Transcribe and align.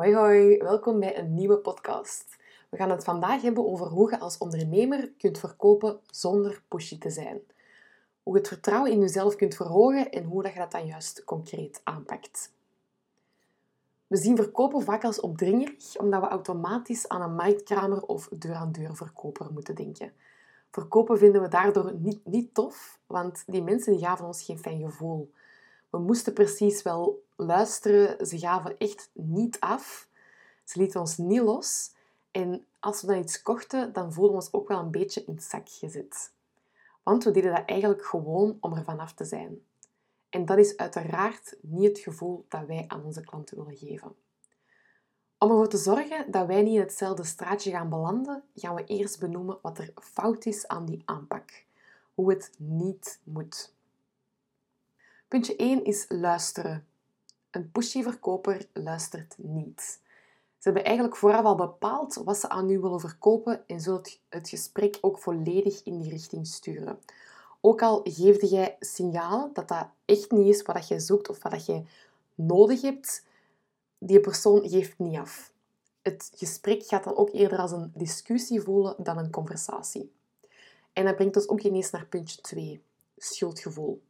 Hoi 0.00 0.14
hoi, 0.14 0.58
welkom 0.58 1.00
bij 1.00 1.18
een 1.18 1.34
nieuwe 1.34 1.58
podcast. 1.58 2.36
We 2.68 2.76
gaan 2.76 2.90
het 2.90 3.04
vandaag 3.04 3.42
hebben 3.42 3.66
over 3.66 3.86
hoe 3.86 4.10
je 4.10 4.18
als 4.18 4.38
ondernemer 4.38 5.12
kunt 5.18 5.38
verkopen 5.38 6.00
zonder 6.10 6.62
pushy 6.68 6.98
te 6.98 7.10
zijn. 7.10 7.40
Hoe 8.22 8.32
je 8.32 8.38
het 8.38 8.48
vertrouwen 8.48 8.90
in 8.90 9.00
jezelf 9.00 9.36
kunt 9.36 9.54
verhogen 9.54 10.10
en 10.10 10.24
hoe 10.24 10.42
dat 10.42 10.52
je 10.52 10.58
dat 10.58 10.70
dan 10.70 10.86
juist 10.86 11.24
concreet 11.24 11.80
aanpakt. 11.84 12.52
We 14.06 14.16
zien 14.16 14.36
verkopen 14.36 14.82
vaak 14.82 15.04
als 15.04 15.20
opdringerig, 15.20 15.98
omdat 15.98 16.20
we 16.20 16.28
automatisch 16.28 17.08
aan 17.08 17.22
een 17.22 17.34
marktkramer 17.34 18.02
of 18.02 18.28
deur-aan-deur 18.28 18.96
verkoper 18.96 19.52
moeten 19.52 19.74
denken. 19.74 20.12
Verkopen 20.70 21.18
vinden 21.18 21.42
we 21.42 21.48
daardoor 21.48 21.94
niet, 21.94 22.26
niet 22.26 22.54
tof, 22.54 22.98
want 23.06 23.42
die 23.46 23.62
mensen 23.62 23.92
die 23.92 24.04
gaven 24.04 24.26
ons 24.26 24.42
geen 24.42 24.58
fijn 24.58 24.80
gevoel. 24.80 25.30
We 25.90 25.98
moesten 25.98 26.32
precies 26.32 26.82
wel 26.82 27.24
luisteren. 27.36 28.26
Ze 28.26 28.38
gaven 28.38 28.78
echt 28.78 29.10
niet 29.12 29.60
af. 29.60 30.08
Ze 30.64 30.78
lieten 30.78 31.00
ons 31.00 31.16
niet 31.16 31.40
los. 31.40 31.92
En 32.30 32.66
als 32.78 33.00
we 33.00 33.06
dan 33.06 33.18
iets 33.18 33.42
kochten, 33.42 33.92
dan 33.92 34.12
voelden 34.12 34.36
we 34.36 34.42
ons 34.42 34.52
ook 34.52 34.68
wel 34.68 34.78
een 34.78 34.90
beetje 34.90 35.24
in 35.24 35.34
het 35.34 35.42
zak 35.42 35.68
gezet. 35.68 36.32
Want 37.02 37.24
we 37.24 37.30
deden 37.30 37.54
dat 37.54 37.64
eigenlijk 37.66 38.04
gewoon 38.04 38.56
om 38.60 38.72
er 38.72 38.84
vanaf 38.84 39.12
te 39.12 39.24
zijn. 39.24 39.58
En 40.28 40.44
dat 40.44 40.58
is 40.58 40.76
uiteraard 40.76 41.56
niet 41.60 41.88
het 41.88 41.98
gevoel 41.98 42.44
dat 42.48 42.66
wij 42.66 42.84
aan 42.88 43.04
onze 43.04 43.20
klanten 43.20 43.56
willen 43.56 43.76
geven. 43.76 44.14
Om 45.38 45.50
ervoor 45.50 45.68
te 45.68 45.76
zorgen 45.76 46.30
dat 46.30 46.46
wij 46.46 46.62
niet 46.62 46.74
in 46.74 46.80
hetzelfde 46.80 47.24
straatje 47.24 47.70
gaan 47.70 47.88
belanden, 47.88 48.42
gaan 48.54 48.74
we 48.74 48.84
eerst 48.84 49.20
benoemen 49.20 49.58
wat 49.62 49.78
er 49.78 49.92
fout 49.94 50.44
is 50.44 50.68
aan 50.68 50.86
die 50.86 51.02
aanpak. 51.04 51.64
Hoe 52.14 52.30
het 52.30 52.52
niet 52.56 53.20
moet. 53.24 53.74
Puntje 55.30 55.56
1 55.56 55.84
is 55.84 56.04
luisteren. 56.08 56.86
Een 57.50 57.70
pushy 57.70 58.02
verkoper 58.02 58.66
luistert 58.72 59.34
niet. 59.38 60.00
Ze 60.58 60.68
hebben 60.68 60.84
eigenlijk 60.84 61.16
vooraf 61.16 61.44
al 61.44 61.54
bepaald 61.54 62.14
wat 62.14 62.36
ze 62.36 62.48
aan 62.48 62.70
u 62.70 62.80
willen 62.80 63.00
verkopen 63.00 63.66
en 63.66 63.80
zullen 63.80 64.02
het 64.28 64.48
gesprek 64.48 64.98
ook 65.00 65.18
volledig 65.18 65.82
in 65.84 65.98
die 66.00 66.10
richting 66.10 66.46
sturen. 66.46 66.98
Ook 67.60 67.82
al 67.82 68.00
geefde 68.04 68.46
jij 68.46 68.76
signalen 68.80 69.50
dat 69.52 69.68
dat 69.68 69.86
echt 70.04 70.30
niet 70.30 70.54
is 70.54 70.62
wat 70.62 70.88
je 70.88 71.00
zoekt 71.00 71.28
of 71.28 71.42
wat 71.42 71.66
je 71.66 71.82
nodig 72.34 72.80
hebt, 72.80 73.24
die 73.98 74.20
persoon 74.20 74.68
geeft 74.68 74.98
niet 74.98 75.18
af. 75.18 75.52
Het 76.02 76.30
gesprek 76.34 76.82
gaat 76.82 77.04
dan 77.04 77.16
ook 77.16 77.32
eerder 77.32 77.58
als 77.58 77.72
een 77.72 77.92
discussie 77.94 78.60
voelen 78.60 78.94
dan 78.98 79.18
een 79.18 79.30
conversatie. 79.30 80.12
En 80.92 81.04
dat 81.04 81.16
brengt 81.16 81.36
ons 81.36 81.48
ook 81.48 81.60
ineens 81.60 81.90
naar 81.90 82.06
puntje 82.06 82.40
2, 82.40 82.82
schuldgevoel. 83.16 84.02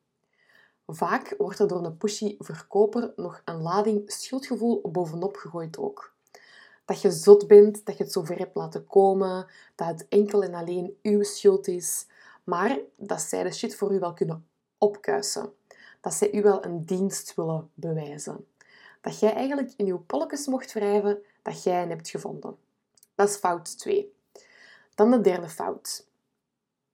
Vaak 0.92 1.34
wordt 1.38 1.58
er 1.58 1.68
door 1.68 1.84
een 1.84 1.96
pushy 1.96 2.36
verkoper 2.38 3.12
nog 3.16 3.42
een 3.44 3.60
lading 3.60 4.12
schuldgevoel 4.12 4.80
bovenop 4.90 5.36
gegooid 5.36 5.78
ook. 5.78 6.14
Dat 6.84 7.00
je 7.00 7.10
zot 7.10 7.46
bent, 7.46 7.84
dat 7.86 7.96
je 7.96 8.02
het 8.02 8.12
zover 8.12 8.38
hebt 8.38 8.56
laten 8.56 8.86
komen, 8.86 9.46
dat 9.74 9.88
het 9.88 10.08
enkel 10.08 10.42
en 10.42 10.54
alleen 10.54 10.98
uw 11.02 11.22
schuld 11.22 11.68
is, 11.68 12.06
maar 12.44 12.78
dat 12.96 13.20
zij 13.20 13.42
de 13.42 13.52
shit 13.52 13.76
voor 13.76 13.92
u 13.94 13.98
wel 13.98 14.12
kunnen 14.12 14.46
opkuisen. 14.78 15.52
Dat 16.00 16.14
zij 16.14 16.32
u 16.32 16.42
wel 16.42 16.64
een 16.64 16.84
dienst 16.84 17.34
willen 17.34 17.70
bewijzen. 17.74 18.46
Dat 19.00 19.18
jij 19.18 19.34
eigenlijk 19.34 19.72
in 19.76 19.86
uw 19.86 19.98
polletjes 19.98 20.46
mocht 20.46 20.72
wrijven 20.72 21.22
dat 21.42 21.62
jij 21.62 21.74
hen 21.74 21.88
hebt 21.88 22.08
gevonden. 22.08 22.56
Dat 23.14 23.28
is 23.28 23.36
fout 23.36 23.78
2. 23.78 24.14
Dan 24.94 25.10
de 25.10 25.20
derde 25.20 25.48
fout. 25.48 26.06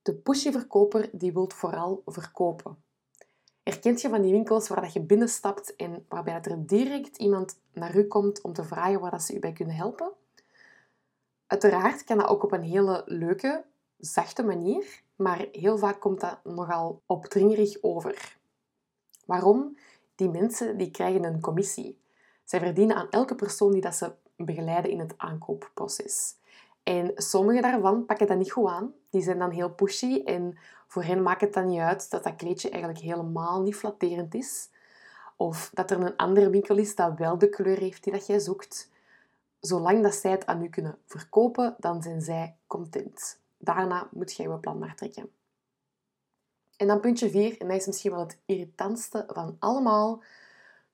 De 0.02 0.14
pushy 0.14 0.52
verkoper 0.52 1.08
die 1.12 1.32
wil 1.32 1.50
vooral 1.54 2.02
verkopen. 2.06 2.84
Herkent 3.76 4.00
je 4.00 4.08
van 4.08 4.22
die 4.22 4.32
winkels 4.32 4.68
waar 4.68 4.80
dat 4.80 4.92
je 4.92 5.00
binnenstapt 5.00 5.76
en 5.76 6.04
waarbij 6.08 6.40
er 6.42 6.66
direct 6.66 7.16
iemand 7.16 7.58
naar 7.72 7.96
u 7.96 8.04
komt 8.04 8.40
om 8.40 8.52
te 8.52 8.64
vragen 8.64 9.00
waar 9.00 9.10
dat 9.10 9.22
ze 9.22 9.34
u 9.34 9.38
bij 9.38 9.52
kunnen 9.52 9.74
helpen? 9.74 10.12
Uiteraard 11.46 12.04
kan 12.04 12.18
dat 12.18 12.28
ook 12.28 12.42
op 12.42 12.52
een 12.52 12.62
hele 12.62 13.02
leuke, 13.06 13.64
zachte 13.98 14.42
manier, 14.42 15.02
maar 15.16 15.46
heel 15.52 15.78
vaak 15.78 16.00
komt 16.00 16.20
dat 16.20 16.38
nogal 16.44 17.02
opdringerig 17.06 17.82
over. 17.82 18.36
Waarom? 19.24 19.78
Die 20.14 20.28
mensen 20.28 20.78
die 20.78 20.90
krijgen 20.90 21.24
een 21.24 21.40
commissie. 21.40 21.98
Zij 22.44 22.60
verdienen 22.60 22.96
aan 22.96 23.10
elke 23.10 23.34
persoon 23.34 23.72
die 23.72 23.80
dat 23.80 23.94
ze 23.94 24.12
begeleiden 24.36 24.90
in 24.90 24.98
het 24.98 25.14
aankoopproces. 25.16 26.34
En 26.82 27.12
sommige 27.14 27.60
daarvan 27.60 28.06
pakken 28.06 28.26
dat 28.26 28.38
niet 28.38 28.52
goed 28.52 28.68
aan. 28.68 28.94
Die 29.16 29.24
zijn 29.24 29.38
dan 29.38 29.50
heel 29.50 29.70
pushy 29.70 30.22
en 30.24 30.58
voor 30.86 31.02
hen 31.02 31.22
maakt 31.22 31.40
het 31.40 31.52
dan 31.52 31.66
niet 31.66 31.80
uit 31.80 32.10
dat 32.10 32.24
dat 32.24 32.36
kleedje 32.36 32.70
eigenlijk 32.70 33.02
helemaal 33.02 33.62
niet 33.62 33.76
flatterend 33.76 34.34
is. 34.34 34.68
Of 35.36 35.70
dat 35.74 35.90
er 35.90 36.00
een 36.00 36.16
andere 36.16 36.50
winkel 36.50 36.76
is 36.76 36.94
dat 36.94 37.18
wel 37.18 37.38
de 37.38 37.48
kleur 37.48 37.78
heeft 37.78 38.04
die 38.04 38.12
dat 38.12 38.26
jij 38.26 38.38
zoekt. 38.38 38.90
Zolang 39.60 40.02
dat 40.02 40.14
zij 40.14 40.30
het 40.30 40.46
aan 40.46 40.62
u 40.62 40.68
kunnen 40.68 40.98
verkopen, 41.06 41.76
dan 41.78 42.02
zijn 42.02 42.20
zij 42.20 42.56
content. 42.66 43.40
Daarna 43.58 44.08
moet 44.12 44.32
jij 44.32 44.48
je 44.48 44.58
plan 44.58 44.78
maar 44.78 44.94
trekken. 44.94 45.30
En 46.76 46.86
dan 46.86 47.00
puntje 47.00 47.30
4, 47.30 47.60
en 47.60 47.68
dat 47.68 47.76
is 47.76 47.86
misschien 47.86 48.10
wel 48.10 48.20
het 48.20 48.38
irritantste 48.44 49.24
van 49.26 49.56
allemaal. 49.58 50.22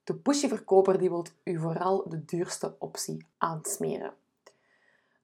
De 0.05 0.15
pushy 0.15 0.49
verkoper 0.49 0.99
die 0.99 1.09
wil 1.09 1.27
u 1.45 1.59
vooral 1.59 2.09
de 2.09 2.25
duurste 2.25 2.77
optie 2.79 3.27
aansmeren 3.39 4.15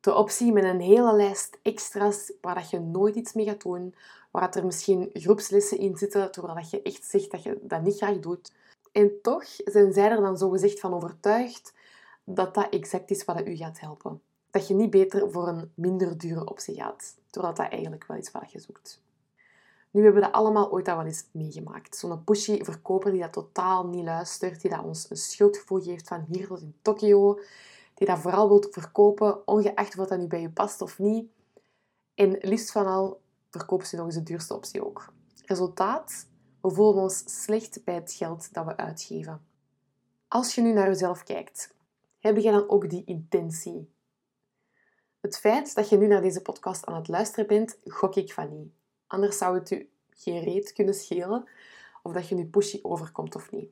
de 0.08 0.14
optie 0.14 0.52
met 0.52 0.64
een 0.64 0.80
hele 0.80 1.12
lijst 1.14 1.58
extra's 1.62 2.32
waar 2.40 2.54
dat 2.54 2.70
je 2.70 2.80
nooit 2.80 3.14
iets 3.14 3.32
mee 3.32 3.44
gaat 3.44 3.62
doen, 3.62 3.94
waar 4.30 4.56
er 4.56 4.66
misschien 4.66 5.10
groepslessen 5.12 5.78
in 5.78 5.96
zitten, 5.96 6.32
terwijl 6.32 6.66
je 6.70 6.82
echt 6.82 7.04
zegt 7.04 7.30
dat 7.30 7.42
je 7.42 7.58
dat 7.62 7.82
niet 7.82 7.96
graag 7.96 8.18
doet. 8.18 8.52
En 8.92 9.12
toch 9.22 9.44
zijn 9.64 9.92
zij 9.92 10.10
er 10.10 10.20
dan 10.20 10.38
zogezegd 10.38 10.80
van 10.80 10.94
overtuigd 10.94 11.74
dat 12.24 12.54
dat 12.54 12.68
exact 12.70 13.10
is 13.10 13.24
wat 13.24 13.46
u 13.46 13.56
gaat 13.56 13.80
helpen. 13.80 14.20
Dat 14.50 14.68
je 14.68 14.74
niet 14.74 14.90
beter 14.90 15.30
voor 15.30 15.48
een 15.48 15.72
minder 15.74 16.18
dure 16.18 16.44
optie 16.44 16.74
gaat, 16.74 17.16
terwijl 17.30 17.54
dat 17.54 17.68
eigenlijk 17.68 18.06
wel 18.06 18.16
is 18.16 18.30
wat 18.30 18.52
je 18.52 18.58
zoekt. 18.58 19.02
Nu 19.90 20.02
hebben 20.02 20.20
we 20.20 20.26
dat 20.26 20.36
allemaal 20.36 20.70
ooit 20.70 20.88
al 20.88 20.96
wel 20.96 21.06
eens 21.06 21.24
meegemaakt. 21.32 21.96
Zo'n 21.96 22.24
pushy 22.24 22.64
verkoper 22.64 23.10
die 23.10 23.20
dat 23.20 23.32
totaal 23.32 23.86
niet 23.86 24.04
luistert, 24.04 24.60
die 24.60 24.70
dat 24.70 24.84
ons 24.84 25.10
een 25.10 25.16
schuldgevoel 25.16 25.80
geeft 25.82 26.08
van 26.08 26.24
hier 26.28 26.46
tot 26.46 26.60
in 26.60 26.74
Tokio, 26.82 27.40
die 27.98 28.06
dat 28.06 28.18
vooral 28.18 28.48
wilt 28.48 28.68
verkopen, 28.70 29.46
ongeacht 29.46 29.94
wat 29.94 30.08
dat 30.08 30.18
nu 30.18 30.26
bij 30.26 30.40
je 30.40 30.50
past 30.50 30.82
of 30.82 30.98
niet. 30.98 31.30
En 32.14 32.38
liefst 32.40 32.72
van 32.72 32.86
al 32.86 33.20
verkoopt 33.50 33.88
ze 33.88 33.96
nog 33.96 34.06
eens 34.06 34.14
de 34.14 34.22
duurste 34.22 34.54
optie 34.54 34.86
ook. 34.86 35.12
Resultaat? 35.44 36.26
We 36.60 36.70
voelen 36.70 37.02
ons 37.02 37.42
slecht 37.42 37.84
bij 37.84 37.94
het 37.94 38.12
geld 38.12 38.54
dat 38.54 38.64
we 38.64 38.76
uitgeven. 38.76 39.46
Als 40.28 40.54
je 40.54 40.60
nu 40.60 40.72
naar 40.72 40.86
jezelf 40.86 41.22
kijkt, 41.22 41.74
heb 42.18 42.36
je 42.36 42.50
dan 42.50 42.68
ook 42.68 42.90
die 42.90 43.04
intentie? 43.04 43.92
Het 45.20 45.38
feit 45.38 45.74
dat 45.74 45.88
je 45.88 45.96
nu 45.96 46.06
naar 46.06 46.22
deze 46.22 46.42
podcast 46.42 46.86
aan 46.86 46.94
het 46.94 47.08
luisteren 47.08 47.46
bent, 47.46 47.78
gok 47.84 48.14
ik 48.14 48.32
van 48.32 48.58
niet. 48.58 48.72
Anders 49.06 49.38
zou 49.38 49.58
het 49.58 49.70
u 49.70 49.90
geen 50.10 50.42
reet 50.42 50.72
kunnen 50.72 50.94
schelen 50.94 51.48
of 52.02 52.12
dat 52.12 52.28
je 52.28 52.34
nu 52.34 52.46
pushy 52.46 52.78
overkomt 52.82 53.34
of 53.34 53.50
niet. 53.50 53.70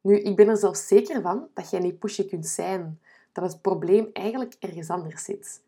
Nu, 0.00 0.20
ik 0.20 0.36
ben 0.36 0.48
er 0.48 0.56
zelfs 0.56 0.86
zeker 0.86 1.20
van 1.20 1.48
dat 1.54 1.70
jij 1.70 1.80
niet 1.80 1.98
pushy 1.98 2.28
kunt 2.28 2.46
zijn, 2.46 3.00
dat 3.32 3.52
het 3.52 3.62
probleem 3.62 4.10
eigenlijk 4.12 4.56
ergens 4.58 4.90
anders 4.90 5.24
zit. 5.24 5.62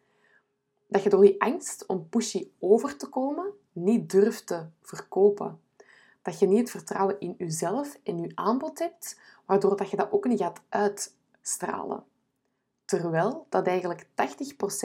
Dat 0.87 1.03
je 1.03 1.11
door 1.11 1.23
die 1.23 1.43
angst 1.43 1.87
om 1.87 2.09
pushy 2.09 2.49
over 2.59 2.97
te 2.97 3.09
komen 3.09 3.53
niet 3.75 4.11
durft 4.11 4.47
te 4.47 4.67
verkopen. 4.83 5.61
Dat 6.23 6.39
je 6.39 6.47
niet 6.47 6.59
het 6.59 6.71
vertrouwen 6.71 7.21
in 7.21 7.35
jezelf 7.39 7.99
en 8.03 8.19
je 8.19 8.33
aanbod 8.35 8.79
hebt, 8.79 9.21
waardoor 9.45 9.77
dat 9.77 9.91
je 9.91 9.97
dat 9.97 10.13
ook 10.13 10.25
niet 10.25 10.41
gaat 10.41 10.61
uitstralen. 10.69 12.05
Terwijl 12.85 13.47
dat 13.49 13.67
eigenlijk 13.67 14.05
80% 14.05 14.07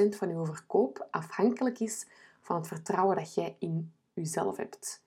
van 0.09 0.29
je 0.29 0.45
verkoop 0.45 1.07
afhankelijk 1.11 1.79
is 1.79 2.07
van 2.41 2.55
het 2.55 2.67
vertrouwen 2.67 3.15
dat 3.15 3.33
jij 3.33 3.55
in 3.59 3.93
jezelf 4.13 4.57
hebt. 4.57 5.01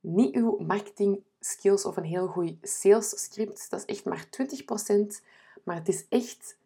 Niet 0.00 0.34
uw 0.34 0.58
marketing 0.58 1.22
skills 1.40 1.84
of 1.84 1.96
een 1.96 2.04
heel 2.04 2.26
goed 2.26 2.56
sales 2.62 3.22
script, 3.22 3.70
dat 3.70 3.78
is 3.78 3.96
echt 3.96 4.04
maar 4.04 4.26
20%, 4.26 5.24
maar 5.62 5.76
het 5.76 5.88
is 5.88 6.06
echt 6.08 6.56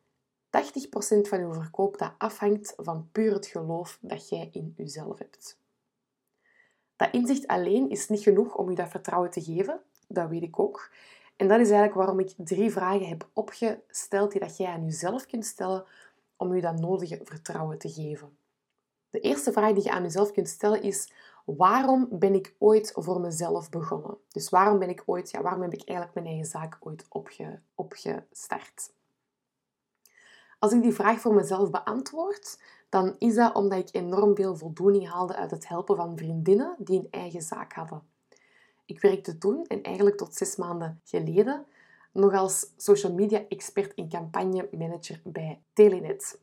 80% 0.65 1.29
van 1.29 1.41
je 1.41 1.53
verkoop 1.53 1.99
dat 1.99 2.13
afhangt 2.19 2.75
van 2.77 3.09
puur 3.13 3.33
het 3.33 3.47
geloof 3.47 3.99
dat 4.01 4.29
jij 4.29 4.49
in 4.53 4.73
jezelf 4.77 5.19
hebt. 5.19 5.59
Dat 6.97 7.13
inzicht 7.13 7.47
alleen 7.47 7.91
is 7.91 8.09
niet 8.09 8.23
genoeg 8.23 8.55
om 8.55 8.71
je 8.71 8.77
dat 8.77 8.89
vertrouwen 8.89 9.31
te 9.31 9.43
geven, 9.43 9.81
dat 10.09 10.29
weet 10.29 10.43
ik 10.43 10.59
ook. 10.59 10.91
En 11.37 11.49
dat 11.49 11.61
is 11.61 11.71
eigenlijk 11.71 11.95
waarom 11.95 12.21
ik 12.21 12.35
drie 12.37 12.71
vragen 12.71 13.09
heb 13.09 13.29
opgesteld 13.33 14.31
die 14.31 14.41
dat 14.41 14.57
jij 14.57 14.67
aan 14.67 14.85
jezelf 14.85 15.27
kunt 15.27 15.47
stellen 15.47 15.85
om 16.37 16.55
je 16.55 16.61
dat 16.61 16.81
nodige 16.81 17.21
vertrouwen 17.25 17.79
te 17.79 17.89
geven. 17.89 18.39
De 19.11 19.21
eerste 19.21 19.53
vraag 19.53 19.73
die 19.73 19.83
je 19.83 19.91
aan 19.91 20.03
jezelf 20.03 20.33
kunt 20.33 20.49
stellen 20.49 20.83
is: 20.83 21.13
waarom 21.45 22.09
ben 22.11 22.35
ik 22.35 22.55
ooit 22.59 22.93
voor 22.95 23.21
mezelf 23.21 23.71
begonnen? 23.71 24.19
Dus 24.29 24.49
waarom 24.49 24.79
ben 24.79 24.89
ik 24.89 25.03
ooit, 25.07 25.31
ja, 25.31 25.43
waarom 25.43 25.63
heb 25.63 25.73
ik 25.73 25.89
eigenlijk 25.89 26.15
mijn 26.15 26.27
eigen 26.27 26.47
zaak 26.47 26.77
ooit 26.81 27.07
opge, 27.09 27.61
opgestart? 27.75 28.93
Als 30.59 30.73
ik 30.73 30.83
die 30.83 30.95
vraag 30.95 31.21
voor 31.21 31.35
mezelf 31.35 31.71
beantwoord, 31.71 32.59
dan 32.89 33.15
is 33.19 33.35
dat 33.35 33.55
omdat 33.55 33.79
ik 33.79 33.89
enorm 33.95 34.37
veel 34.37 34.57
voldoening 34.57 35.09
haalde 35.09 35.37
uit 35.37 35.51
het 35.51 35.69
helpen 35.69 35.97
van 35.97 36.17
vriendinnen 36.17 36.75
die 36.79 36.99
een 36.99 37.09
eigen 37.11 37.43
zaak 37.43 37.73
hadden. 37.73 38.03
Ik 38.85 39.01
werkte 39.01 39.39
toen, 39.39 39.65
en 39.67 39.83
eigenlijk 39.83 40.17
tot 40.17 40.35
zes 40.35 40.57
maanden 40.57 41.01
geleden, 41.05 41.67
nog 42.13 42.35
als 42.35 42.71
social 42.77 43.13
media 43.13 43.45
expert 43.49 43.95
en 43.95 44.09
campagne 44.09 44.69
manager 44.73 45.21
bij 45.25 45.61
Telenet. 45.73 46.41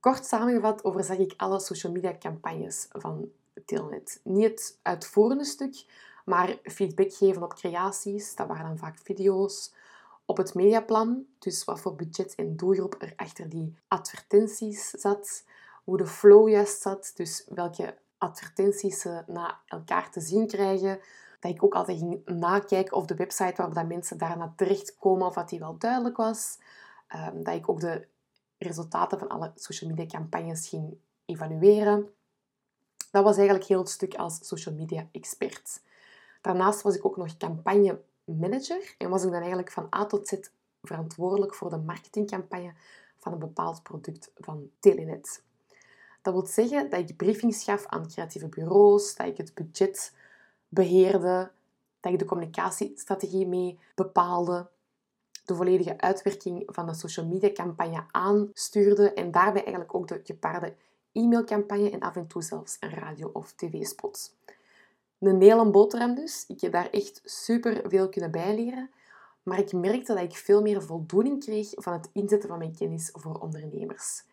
Kort 0.00 0.26
samengevat 0.26 0.84
overzag 0.84 1.18
ik 1.18 1.34
alle 1.36 1.60
social 1.60 1.92
media 1.92 2.16
campagnes 2.18 2.88
van 2.90 3.30
Telenet. 3.64 4.20
Niet 4.24 4.44
het 4.44 4.78
uitvoerende 4.82 5.44
stuk, 5.44 5.84
maar 6.24 6.58
feedback 6.62 7.12
geven 7.12 7.42
op 7.42 7.54
creaties, 7.54 8.34
dat 8.34 8.46
waren 8.46 8.66
dan 8.66 8.78
vaak 8.78 8.98
video's, 8.98 9.72
op 10.26 10.36
het 10.36 10.54
mediaplan, 10.54 11.26
dus 11.38 11.64
wat 11.64 11.80
voor 11.80 11.94
budget 11.94 12.34
en 12.34 12.56
doelgroep 12.56 12.96
er 12.98 13.12
achter 13.16 13.48
die 13.48 13.76
advertenties 13.88 14.90
zat, 14.90 15.44
hoe 15.84 15.96
de 15.96 16.06
flow 16.06 16.48
juist 16.48 16.82
zat, 16.82 17.12
dus 17.14 17.44
welke 17.48 17.98
advertenties 18.18 19.00
ze 19.00 19.22
na 19.26 19.60
elkaar 19.66 20.10
te 20.10 20.20
zien 20.20 20.46
krijgen. 20.46 21.00
Dat 21.40 21.52
ik 21.52 21.64
ook 21.64 21.74
altijd 21.74 21.98
ging 21.98 22.26
nakijken 22.26 22.96
of 22.96 23.06
de 23.06 23.14
website 23.14 23.54
waarop 23.56 23.74
dat 23.74 23.86
mensen 23.86 24.18
daarna 24.18 24.52
terechtkomen, 24.56 25.26
of 25.26 25.34
dat 25.34 25.48
die 25.48 25.58
wel 25.58 25.78
duidelijk 25.78 26.16
was. 26.16 26.58
Ehm, 27.08 27.42
dat 27.42 27.54
ik 27.54 27.68
ook 27.68 27.80
de 27.80 28.06
resultaten 28.58 29.18
van 29.18 29.28
alle 29.28 29.52
social 29.54 29.90
media 29.90 30.06
campagnes 30.06 30.68
ging 30.68 30.96
evalueren. 31.24 32.08
Dat 33.10 33.24
was 33.24 33.36
eigenlijk 33.36 33.66
heel 33.66 33.78
het 33.78 33.88
stuk 33.88 34.14
als 34.14 34.38
social 34.46 34.74
media 34.74 35.08
expert. 35.12 35.82
Daarnaast 36.40 36.82
was 36.82 36.96
ik 36.96 37.04
ook 37.04 37.16
nog 37.16 37.36
campagne 37.36 38.00
manager 38.24 38.94
en 38.98 39.10
was 39.10 39.24
ik 39.24 39.30
dan 39.30 39.40
eigenlijk 39.40 39.70
van 39.70 39.88
A 39.94 40.06
tot 40.06 40.28
Z 40.28 40.32
verantwoordelijk 40.82 41.54
voor 41.54 41.70
de 41.70 41.76
marketingcampagne 41.76 42.72
van 43.18 43.32
een 43.32 43.38
bepaald 43.38 43.82
product 43.82 44.30
van 44.34 44.70
Telenet. 44.78 45.42
Dat 46.22 46.34
wil 46.34 46.46
zeggen 46.46 46.90
dat 46.90 47.10
ik 47.10 47.16
briefings 47.16 47.64
gaf 47.64 47.86
aan 47.86 48.08
creatieve 48.08 48.48
bureaus, 48.48 49.16
dat 49.16 49.26
ik 49.26 49.36
het 49.36 49.54
budget 49.54 50.14
beheerde, 50.68 51.50
dat 52.00 52.12
ik 52.12 52.18
de 52.18 52.24
communicatiestrategie 52.24 53.46
mee 53.46 53.78
bepaalde, 53.94 54.68
de 55.44 55.54
volledige 55.54 55.98
uitwerking 55.98 56.62
van 56.66 56.86
de 56.86 56.94
social 56.94 57.26
media 57.26 57.52
campagne 57.52 58.04
aanstuurde 58.10 59.12
en 59.12 59.30
daarbij 59.30 59.62
eigenlijk 59.62 59.94
ook 59.94 60.08
de 60.08 60.20
gepaarde 60.24 60.74
e-mailcampagne 61.12 61.90
en 61.90 62.00
af 62.00 62.16
en 62.16 62.26
toe 62.26 62.42
zelfs 62.42 62.76
een 62.80 62.90
radio- 62.90 63.30
of 63.32 63.52
tv-spot. 63.52 64.34
Een 65.18 65.42
hele 65.42 65.70
boterham 65.70 66.14
dus. 66.14 66.44
Ik 66.48 66.60
heb 66.60 66.72
daar 66.72 66.90
echt 66.90 67.20
super 67.24 67.82
veel 67.86 68.08
kunnen 68.08 68.30
bijleren. 68.30 68.90
Maar 69.42 69.58
ik 69.58 69.72
merkte 69.72 70.14
dat 70.14 70.22
ik 70.22 70.36
veel 70.36 70.62
meer 70.62 70.82
voldoening 70.82 71.44
kreeg 71.44 71.70
van 71.74 71.92
het 71.92 72.10
inzetten 72.12 72.48
van 72.48 72.58
mijn 72.58 72.76
kennis 72.76 73.10
voor 73.12 73.38
ondernemers. 73.40 74.24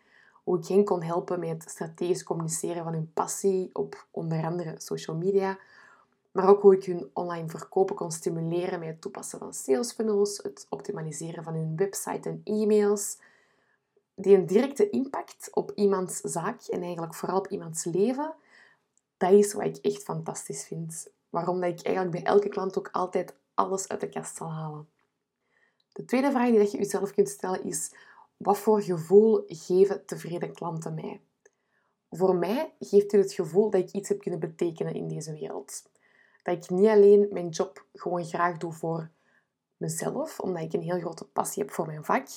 Hoe 0.44 0.58
ik 0.58 0.66
hen 0.66 0.84
kon 0.84 1.02
helpen 1.02 1.40
met 1.40 1.50
het 1.50 1.70
strategisch 1.70 2.22
communiceren 2.22 2.84
van 2.84 2.92
hun 2.92 3.10
passie 3.14 3.70
op 3.72 4.06
onder 4.10 4.44
andere 4.44 4.74
social 4.78 5.16
media. 5.16 5.58
Maar 6.32 6.48
ook 6.48 6.62
hoe 6.62 6.76
ik 6.76 6.84
hun 6.84 7.10
online 7.12 7.48
verkopen 7.48 7.94
kon 7.94 8.10
stimuleren 8.10 8.78
met 8.78 8.88
het 8.88 9.00
toepassen 9.00 9.38
van 9.38 9.54
sales 9.54 9.92
funnels, 9.92 10.36
het 10.42 10.66
optimaliseren 10.68 11.44
van 11.44 11.54
hun 11.54 11.76
website 11.76 12.28
en 12.28 12.40
e-mails. 12.44 13.18
Die 14.14 14.36
een 14.36 14.46
directe 14.46 14.90
impact 14.90 15.48
op 15.52 15.72
iemands 15.74 16.20
zaak 16.20 16.62
en 16.62 16.82
eigenlijk 16.82 17.14
vooral 17.14 17.38
op 17.38 17.48
iemands 17.48 17.84
leven 17.84 18.34
dat 19.22 19.32
is 19.32 19.52
wat 19.52 19.64
ik 19.64 19.76
echt 19.76 20.02
fantastisch 20.02 20.64
vind. 20.64 21.10
Waarom 21.30 21.60
dat 21.60 21.70
ik 21.70 21.86
eigenlijk 21.86 22.16
bij 22.16 22.32
elke 22.32 22.48
klant 22.48 22.78
ook 22.78 22.88
altijd 22.92 23.34
alles 23.54 23.88
uit 23.88 24.00
de 24.00 24.08
kast 24.08 24.36
zal 24.36 24.50
halen. 24.50 24.88
De 25.92 26.04
tweede 26.04 26.30
vraag 26.30 26.50
die 26.50 26.58
je 26.58 26.76
jezelf 26.76 27.12
kunt 27.12 27.28
stellen 27.28 27.64
is: 27.64 27.94
wat 28.36 28.58
voor 28.58 28.82
gevoel 28.82 29.44
geven 29.46 30.06
tevreden 30.06 30.52
klanten 30.52 30.94
mij? 30.94 31.20
Voor 32.10 32.36
mij 32.36 32.74
geeft 32.78 33.12
het 33.12 33.22
het 33.22 33.32
gevoel 33.32 33.70
dat 33.70 33.80
ik 33.80 33.90
iets 33.90 34.08
heb 34.08 34.20
kunnen 34.20 34.40
betekenen 34.40 34.94
in 34.94 35.08
deze 35.08 35.32
wereld. 35.32 35.82
Dat 36.42 36.64
ik 36.64 36.70
niet 36.70 36.88
alleen 36.88 37.28
mijn 37.30 37.48
job 37.48 37.86
gewoon 37.94 38.24
graag 38.24 38.56
doe 38.56 38.72
voor 38.72 39.10
mezelf, 39.76 40.40
omdat 40.40 40.62
ik 40.62 40.72
een 40.72 40.82
heel 40.82 41.00
grote 41.00 41.24
passie 41.24 41.62
heb 41.62 41.72
voor 41.72 41.86
mijn 41.86 42.04
vak, 42.04 42.28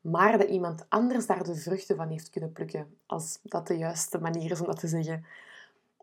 maar 0.00 0.38
dat 0.38 0.48
iemand 0.48 0.86
anders 0.88 1.26
daar 1.26 1.44
de 1.44 1.54
vruchten 1.54 1.96
van 1.96 2.08
heeft 2.08 2.30
kunnen 2.30 2.52
plukken, 2.52 2.96
als 3.06 3.38
dat 3.42 3.66
de 3.66 3.76
juiste 3.76 4.20
manier 4.20 4.50
is 4.50 4.60
om 4.60 4.66
dat 4.66 4.80
te 4.80 4.88
zeggen 4.88 5.24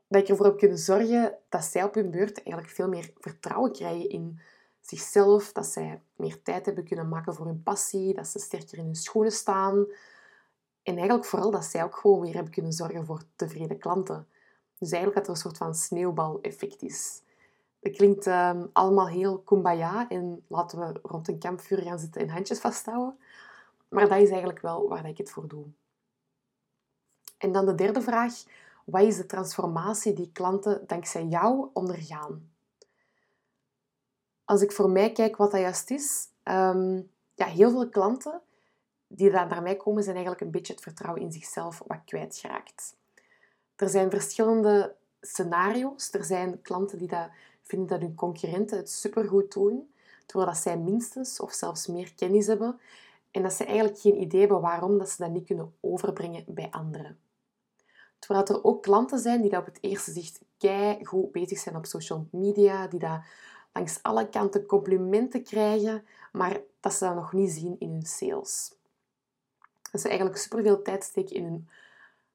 dat 0.07 0.21
ik 0.21 0.27
ervoor 0.29 0.45
heb 0.45 0.57
kunnen 0.57 0.77
zorgen 0.77 1.37
dat 1.49 1.63
zij 1.63 1.83
op 1.83 1.93
hun 1.93 2.11
beurt 2.11 2.37
eigenlijk 2.43 2.69
veel 2.69 2.87
meer 2.87 3.11
vertrouwen 3.17 3.71
krijgen 3.71 4.09
in 4.09 4.39
zichzelf, 4.81 5.51
dat 5.51 5.65
zij 5.65 6.01
meer 6.15 6.41
tijd 6.41 6.65
hebben 6.65 6.83
kunnen 6.83 7.09
maken 7.09 7.33
voor 7.33 7.45
hun 7.45 7.63
passie, 7.63 8.13
dat 8.13 8.27
ze 8.27 8.39
sterker 8.39 8.77
in 8.77 8.83
hun 8.83 8.95
schoenen 8.95 9.31
staan. 9.31 9.85
En 10.83 10.95
eigenlijk 10.95 11.25
vooral 11.25 11.51
dat 11.51 11.65
zij 11.65 11.83
ook 11.83 11.95
gewoon 11.95 12.21
weer 12.21 12.33
hebben 12.33 12.53
kunnen 12.53 12.73
zorgen 12.73 13.05
voor 13.05 13.21
tevreden 13.35 13.77
klanten. 13.77 14.27
Dus 14.77 14.91
eigenlijk 14.91 15.15
dat 15.15 15.25
er 15.25 15.29
een 15.29 15.41
soort 15.41 15.57
van 15.57 15.75
sneeuwbal-effect 15.75 16.81
is. 16.81 17.21
Dat 17.79 17.95
klinkt 17.95 18.27
ehm, 18.27 18.65
allemaal 18.73 19.07
heel 19.07 19.39
kumbaya 19.39 20.09
en 20.09 20.43
laten 20.47 20.79
we 20.79 20.99
rond 21.01 21.27
een 21.27 21.39
kampvuur 21.39 21.81
gaan 21.81 21.99
zitten 21.99 22.21
en 22.21 22.29
handjes 22.29 22.59
vasthouden. 22.59 23.19
Maar 23.89 24.09
dat 24.09 24.19
is 24.19 24.29
eigenlijk 24.29 24.61
wel 24.61 24.87
waar 24.87 25.07
ik 25.07 25.17
het 25.17 25.31
voor 25.31 25.47
doe. 25.47 25.65
En 27.37 27.51
dan 27.51 27.65
de 27.65 27.75
derde 27.75 28.01
vraag. 28.01 28.33
Wat 28.89 29.01
is 29.01 29.17
de 29.17 29.25
transformatie 29.25 30.13
die 30.13 30.31
klanten 30.31 30.83
dankzij 30.87 31.25
jou 31.25 31.69
ondergaan? 31.73 32.51
Als 34.45 34.61
ik 34.61 34.71
voor 34.71 34.89
mij 34.89 35.11
kijk 35.11 35.35
wat 35.35 35.51
dat 35.51 35.59
juist 35.59 35.91
is, 35.91 36.27
um, 36.43 37.11
ja, 37.33 37.45
heel 37.45 37.69
veel 37.69 37.89
klanten 37.89 38.41
die 39.07 39.31
daar 39.31 39.47
naar 39.47 39.61
mij 39.61 39.75
komen, 39.75 40.03
zijn 40.03 40.15
eigenlijk 40.15 40.45
een 40.45 40.51
beetje 40.51 40.73
het 40.73 40.81
vertrouwen 40.81 41.21
in 41.21 41.31
zichzelf 41.31 41.83
wat 41.87 42.01
kwijtgeraakt. 42.05 42.95
Er 43.75 43.89
zijn 43.89 44.09
verschillende 44.09 44.95
scenario's. 45.21 46.13
Er 46.13 46.23
zijn 46.23 46.61
klanten 46.61 46.97
die 46.97 47.07
dat 47.07 47.29
vinden 47.61 47.87
dat 47.87 47.99
hun 47.99 48.15
concurrenten 48.15 48.77
het 48.77 48.89
supergoed 48.89 49.53
doen, 49.53 49.93
terwijl 50.25 50.51
dat 50.51 50.61
zij 50.61 50.77
minstens 50.77 51.39
of 51.39 51.53
zelfs 51.53 51.87
meer 51.87 52.13
kennis 52.15 52.47
hebben 52.47 52.79
en 53.31 53.41
dat 53.41 53.53
ze 53.53 53.65
eigenlijk 53.65 53.99
geen 53.99 54.21
idee 54.21 54.39
hebben 54.39 54.61
waarom 54.61 54.97
dat 54.97 55.09
ze 55.09 55.23
dat 55.23 55.31
niet 55.31 55.45
kunnen 55.45 55.73
overbrengen 55.79 56.43
bij 56.47 56.67
anderen. 56.71 57.17
Terwijl 58.19 58.45
er 58.45 58.63
ook 58.63 58.83
klanten 58.83 59.19
zijn 59.19 59.41
die 59.41 59.49
dat 59.49 59.59
op 59.59 59.65
het 59.65 59.77
eerste 59.81 60.11
zicht 60.11 60.39
kei 60.57 61.05
goed 61.05 61.31
bezig 61.31 61.59
zijn 61.59 61.75
op 61.75 61.85
social 61.85 62.27
media, 62.31 62.87
die 62.87 62.99
dat 62.99 63.19
langs 63.73 63.99
alle 64.01 64.29
kanten 64.29 64.65
complimenten 64.65 65.43
krijgen, 65.43 66.05
maar 66.31 66.61
dat 66.79 66.93
ze 66.93 67.05
dat 67.05 67.15
nog 67.15 67.33
niet 67.33 67.51
zien 67.51 67.75
in 67.79 67.89
hun 67.89 68.05
sales. 68.05 68.75
Dat 69.91 70.01
ze 70.01 70.07
eigenlijk 70.07 70.37
superveel 70.37 70.81
tijd 70.81 71.03
steken 71.03 71.35
in 71.35 71.43
hun 71.43 71.69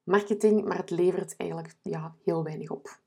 marketing, 0.03 0.65
maar 0.65 0.77
het 0.77 0.91
levert 0.91 1.37
eigenlijk 1.37 1.75
ja, 1.83 2.15
heel 2.25 2.45
weinig 2.45 2.71
op. 2.71 2.99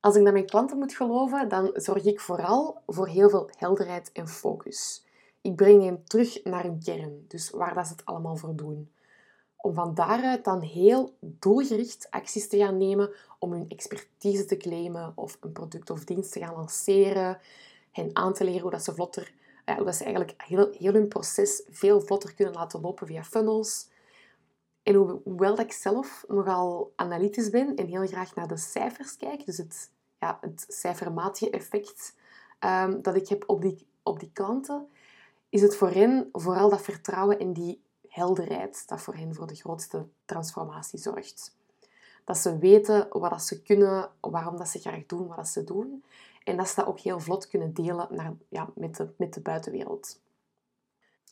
Als 0.00 0.16
ik 0.16 0.22
naar 0.22 0.32
mijn 0.32 0.46
klanten 0.46 0.78
moet 0.78 0.94
geloven, 0.94 1.48
dan 1.48 1.70
zorg 1.74 2.04
ik 2.04 2.20
vooral 2.20 2.82
voor 2.86 3.08
heel 3.08 3.30
veel 3.30 3.50
helderheid 3.56 4.12
en 4.12 4.28
focus. 4.28 5.04
Ik 5.40 5.56
breng 5.56 5.82
hen 5.82 6.04
terug 6.04 6.44
naar 6.44 6.62
hun 6.62 6.82
kern, 6.82 7.24
dus 7.28 7.50
waar 7.50 7.74
dat 7.74 7.86
ze 7.86 7.92
het 7.92 8.04
allemaal 8.04 8.36
voor 8.36 8.56
doen 8.56 8.90
om 9.66 9.74
van 9.74 9.94
daaruit 9.94 10.44
dan 10.44 10.60
heel 10.60 11.16
doelgericht 11.20 12.06
acties 12.10 12.48
te 12.48 12.56
gaan 12.56 12.76
nemen 12.76 13.10
om 13.38 13.52
hun 13.52 13.68
expertise 13.68 14.44
te 14.44 14.56
claimen 14.56 15.12
of 15.14 15.36
een 15.40 15.52
product 15.52 15.90
of 15.90 16.04
dienst 16.04 16.32
te 16.32 16.38
gaan 16.38 16.54
lanceren, 16.54 17.38
hen 17.92 18.10
aan 18.12 18.34
te 18.34 18.44
leren 18.44 18.60
hoe 18.60 18.70
dat 18.70 18.84
ze 18.84 18.94
vlotter, 18.94 19.32
hoe 19.64 19.84
dat 19.84 19.94
ze 19.94 20.04
eigenlijk 20.04 20.42
heel, 20.42 20.70
heel 20.78 20.92
hun 20.92 21.08
proces 21.08 21.62
veel 21.70 22.00
vlotter 22.00 22.34
kunnen 22.34 22.54
laten 22.54 22.80
lopen 22.80 23.06
via 23.06 23.24
funnels. 23.24 23.88
En 24.82 24.94
hoewel 24.94 25.58
ik 25.58 25.72
zelf 25.72 26.24
nogal 26.28 26.92
analytisch 26.96 27.50
ben 27.50 27.76
en 27.76 27.86
heel 27.86 28.06
graag 28.06 28.34
naar 28.34 28.48
de 28.48 28.56
cijfers 28.56 29.16
kijk, 29.16 29.46
dus 29.46 29.56
het, 29.56 29.90
ja, 30.20 30.38
het 30.40 30.64
cijfermatige 30.68 31.50
effect 31.50 32.14
um, 32.60 33.02
dat 33.02 33.14
ik 33.14 33.28
heb 33.28 33.44
op 33.46 33.62
die, 33.62 33.86
op 34.02 34.20
die 34.20 34.30
klanten, 34.32 34.88
is 35.48 35.62
het 35.62 35.76
voor 35.76 35.90
hen 35.90 36.28
vooral 36.32 36.70
dat 36.70 36.82
vertrouwen 36.82 37.38
en 37.38 37.52
die 37.52 37.84
helderheid 38.16 38.88
dat 38.88 39.00
voor 39.00 39.14
hen 39.14 39.34
voor 39.34 39.46
de 39.46 39.54
grootste 39.54 40.06
transformatie 40.24 40.98
zorgt. 40.98 41.56
Dat 42.24 42.36
ze 42.36 42.58
weten 42.58 43.06
wat 43.10 43.30
dat 43.30 43.42
ze 43.42 43.62
kunnen, 43.62 44.10
waarom 44.20 44.56
dat 44.56 44.68
ze 44.68 44.78
graag 44.78 45.06
doen 45.06 45.26
wat 45.26 45.36
dat 45.36 45.48
ze 45.48 45.64
doen. 45.64 46.04
En 46.44 46.56
dat 46.56 46.68
ze 46.68 46.74
dat 46.74 46.86
ook 46.86 47.00
heel 47.00 47.20
vlot 47.20 47.48
kunnen 47.48 47.74
delen 47.74 48.08
naar, 48.10 48.34
ja, 48.48 48.70
met, 48.74 48.96
de, 48.96 49.08
met 49.16 49.34
de 49.34 49.40
buitenwereld. 49.40 50.20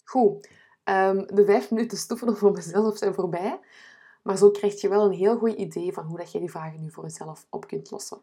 Goed, 0.05 0.49
um, 0.85 1.27
de 1.27 1.45
vijf 1.45 1.71
minuten 1.71 1.99
stoeven 1.99 2.37
voor 2.37 2.53
mezelf 2.53 2.99
zijn 2.99 3.15
voorbij. 3.15 3.61
Maar 4.23 4.37
zo 4.37 4.51
krijg 4.51 4.81
je 4.81 4.89
wel 4.89 5.05
een 5.05 5.13
heel 5.13 5.39
goed 5.39 5.53
idee 5.53 5.93
van 5.93 6.05
hoe 6.05 6.19
dat 6.19 6.33
je 6.33 6.39
die 6.39 6.51
vragen 6.51 6.81
nu 6.81 6.91
voor 6.91 7.05
jezelf 7.05 7.47
op 7.51 7.67
kunt 7.67 7.91
lossen. 7.91 8.21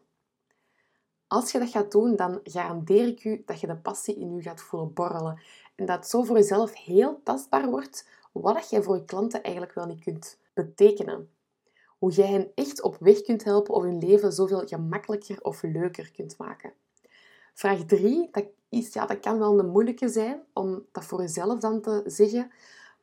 Als 1.26 1.52
je 1.52 1.58
dat 1.58 1.70
gaat 1.70 1.92
doen, 1.92 2.16
dan 2.16 2.40
garandeer 2.42 3.06
ik 3.06 3.24
u 3.24 3.42
dat 3.46 3.60
je 3.60 3.66
de 3.66 3.76
passie 3.76 4.18
in 4.18 4.32
u 4.32 4.42
gaat 4.42 4.60
voelen 4.60 4.92
borrelen. 4.92 5.40
En 5.74 5.86
dat 5.86 5.96
het 5.96 6.08
zo 6.08 6.22
voor 6.22 6.36
jezelf 6.36 6.74
heel 6.74 7.20
tastbaar 7.24 7.70
wordt 7.70 8.08
wat 8.32 8.70
jij 8.70 8.82
voor 8.82 8.96
je 8.96 9.04
klanten 9.04 9.42
eigenlijk 9.42 9.74
wel 9.74 9.86
niet 9.86 10.04
kunt 10.04 10.38
betekenen. 10.52 11.30
Hoe 11.98 12.10
jij 12.10 12.26
hen 12.26 12.52
echt 12.54 12.82
op 12.82 12.96
weg 13.00 13.20
kunt 13.20 13.44
helpen 13.44 13.74
of 13.74 13.82
hun 13.82 13.98
leven 13.98 14.32
zoveel 14.32 14.66
gemakkelijker 14.66 15.42
of 15.42 15.62
leuker 15.62 16.10
kunt 16.12 16.38
maken. 16.38 16.72
Vraag 17.54 17.84
3, 17.84 18.28
dat, 18.30 18.44
is, 18.68 18.92
ja, 18.92 19.06
dat 19.06 19.20
kan 19.20 19.38
wel 19.38 19.58
een 19.58 19.70
moeilijke 19.70 20.08
zijn 20.08 20.42
om 20.52 20.86
dat 20.92 21.04
voor 21.04 21.20
jezelf 21.20 21.58
dan 21.58 21.80
te 21.80 22.02
zeggen, 22.06 22.50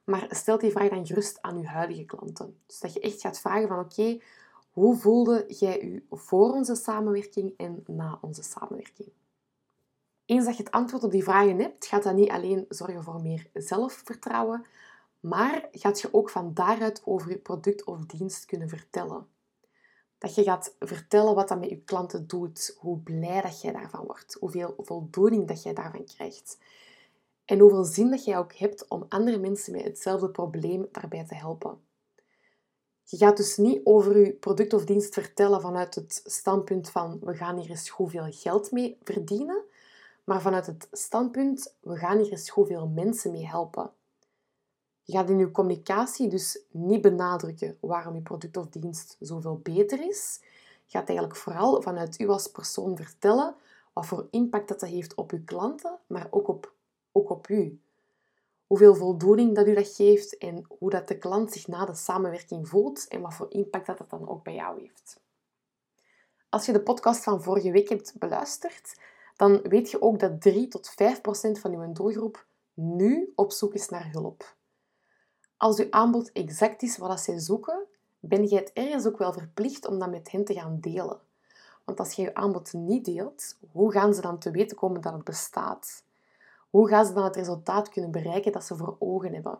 maar 0.03 0.27
stel 0.29 0.57
die 0.57 0.71
vraag 0.71 0.89
dan 0.89 1.05
gerust 1.05 1.41
aan 1.41 1.59
je 1.59 1.67
huidige 1.67 2.05
klanten. 2.05 2.57
Dus 2.65 2.79
dat 2.79 2.93
je 2.93 2.99
echt 2.99 3.21
gaat 3.21 3.39
vragen 3.39 3.67
van 3.67 3.79
oké, 3.79 4.19
hoe 4.71 4.95
voelde 4.95 5.45
jij 5.47 5.85
je 5.85 6.03
voor 6.17 6.51
onze 6.51 6.75
samenwerking 6.75 7.53
en 7.57 7.83
na 7.87 8.17
onze 8.21 8.43
samenwerking? 8.43 9.09
Eens 10.25 10.45
dat 10.45 10.57
je 10.57 10.63
het 10.63 10.71
antwoord 10.71 11.03
op 11.03 11.11
die 11.11 11.23
vragen 11.23 11.59
hebt, 11.59 11.85
gaat 11.85 12.03
dat 12.03 12.15
niet 12.15 12.29
alleen 12.29 12.65
zorgen 12.69 13.03
voor 13.03 13.21
meer 13.21 13.49
zelfvertrouwen, 13.53 14.65
maar 15.19 15.67
gaat 15.71 16.01
je 16.01 16.13
ook 16.13 16.29
van 16.29 16.53
daaruit 16.53 17.01
over 17.05 17.29
je 17.29 17.37
product 17.37 17.83
of 17.83 18.05
dienst 18.05 18.45
kunnen 18.45 18.69
vertellen. 18.69 19.27
Dat 20.17 20.35
je 20.35 20.43
gaat 20.43 20.75
vertellen 20.79 21.35
wat 21.35 21.47
dat 21.47 21.59
met 21.59 21.69
je 21.69 21.81
klanten 21.81 22.27
doet, 22.27 22.75
hoe 22.79 22.99
blij 22.99 23.41
dat 23.41 23.61
jij 23.61 23.71
daarvan 23.71 24.05
wordt, 24.05 24.37
hoeveel 24.39 24.73
voldoening 24.77 25.47
dat 25.47 25.63
jij 25.63 25.73
daarvan 25.73 26.05
krijgt. 26.05 26.57
En 27.45 27.59
hoeveel 27.59 27.83
zin 27.83 28.09
dat 28.09 28.25
jij 28.25 28.37
ook 28.37 28.53
hebt 28.53 28.87
om 28.87 29.05
andere 29.09 29.37
mensen 29.37 29.71
met 29.71 29.83
hetzelfde 29.83 30.29
probleem 30.29 30.87
daarbij 30.91 31.25
te 31.25 31.35
helpen. 31.35 31.79
Je 33.03 33.17
gaat 33.17 33.37
dus 33.37 33.57
niet 33.57 33.81
over 33.83 34.17
je 34.17 34.31
product 34.31 34.73
of 34.73 34.85
dienst 34.85 35.13
vertellen 35.13 35.61
vanuit 35.61 35.95
het 35.95 36.21
standpunt 36.25 36.89
van 36.89 37.19
we 37.21 37.35
gaan 37.35 37.57
hier 37.57 37.69
eens 37.69 37.89
hoeveel 37.89 38.27
geld 38.29 38.71
mee 38.71 38.97
verdienen, 39.03 39.63
maar 40.23 40.41
vanuit 40.41 40.65
het 40.65 40.87
standpunt 40.91 41.75
we 41.79 41.97
gaan 41.97 42.19
hier 42.19 42.31
eens 42.31 42.49
hoeveel 42.49 42.87
mensen 42.87 43.31
mee 43.31 43.47
helpen. 43.47 43.91
Je 45.09 45.15
gaat 45.15 45.29
in 45.29 45.37
je 45.37 45.51
communicatie 45.51 46.27
dus 46.27 46.61
niet 46.71 47.01
benadrukken 47.01 47.77
waarom 47.79 48.15
je 48.15 48.21
product 48.21 48.57
of 48.57 48.67
dienst 48.67 49.17
zoveel 49.19 49.59
beter 49.63 50.09
is. 50.09 50.39
Je 50.85 50.97
gaat 50.97 51.07
eigenlijk 51.07 51.39
vooral 51.39 51.81
vanuit 51.81 52.19
u 52.19 52.27
als 52.27 52.47
persoon 52.47 52.95
vertellen 52.95 53.55
wat 53.93 54.05
voor 54.05 54.27
impact 54.31 54.67
dat, 54.67 54.79
dat 54.79 54.89
heeft 54.89 55.15
op 55.15 55.31
uw 55.31 55.43
klanten, 55.45 55.97
maar 56.07 56.27
ook 56.29 56.47
op, 56.47 56.73
ook 57.11 57.29
op 57.29 57.47
u. 57.47 57.79
Hoeveel 58.67 58.95
voldoening 58.95 59.55
dat 59.55 59.67
u 59.67 59.73
dat 59.73 59.87
geeft 59.87 60.37
en 60.37 60.65
hoe 60.79 60.89
dat 60.89 61.07
de 61.07 61.17
klant 61.17 61.51
zich 61.51 61.67
na 61.67 61.85
de 61.85 61.95
samenwerking 61.95 62.67
voelt 62.67 63.07
en 63.07 63.21
wat 63.21 63.33
voor 63.33 63.47
impact 63.49 63.85
dat, 63.85 63.97
dat 63.97 64.09
dan 64.09 64.29
ook 64.29 64.43
bij 64.43 64.55
jou 64.55 64.81
heeft. 64.81 65.19
Als 66.49 66.65
je 66.65 66.71
de 66.71 66.81
podcast 66.81 67.23
van 67.23 67.43
vorige 67.43 67.71
week 67.71 67.89
hebt 67.89 68.15
beluisterd, 68.19 68.99
dan 69.35 69.61
weet 69.61 69.91
je 69.91 70.01
ook 70.01 70.19
dat 70.19 70.41
3 70.41 70.67
tot 70.67 70.89
5 70.89 71.21
procent 71.21 71.59
van 71.59 71.73
uw 71.73 71.91
doelgroep 71.91 72.45
nu 72.73 73.31
op 73.35 73.51
zoek 73.51 73.73
is 73.73 73.89
naar 73.89 74.11
hulp. 74.11 74.57
Als 75.59 75.79
uw 75.79 75.87
aanbod 75.89 76.31
exact 76.31 76.81
is 76.81 76.97
wat 76.97 77.19
zij 77.19 77.39
zoeken, 77.39 77.85
ben 78.19 78.45
jij 78.45 78.59
het 78.59 78.73
ergens 78.73 79.05
ook 79.05 79.17
wel 79.17 79.33
verplicht 79.33 79.87
om 79.87 79.99
dat 79.99 80.09
met 80.09 80.31
hen 80.31 80.45
te 80.45 80.53
gaan 80.53 80.77
delen. 80.79 81.19
Want 81.85 81.99
als 81.99 82.13
je 82.13 82.21
je 82.21 82.35
aanbod 82.35 82.73
niet 82.73 83.05
deelt, 83.05 83.57
hoe 83.71 83.91
gaan 83.91 84.13
ze 84.13 84.21
dan 84.21 84.39
te 84.39 84.51
weten 84.51 84.77
komen 84.77 85.01
dat 85.01 85.13
het 85.13 85.23
bestaat? 85.23 86.03
Hoe 86.69 86.87
gaan 86.87 87.05
ze 87.05 87.13
dan 87.13 87.23
het 87.23 87.35
resultaat 87.35 87.89
kunnen 87.89 88.11
bereiken 88.11 88.51
dat 88.51 88.63
ze 88.63 88.75
voor 88.75 88.95
ogen 88.99 89.33
hebben? 89.33 89.57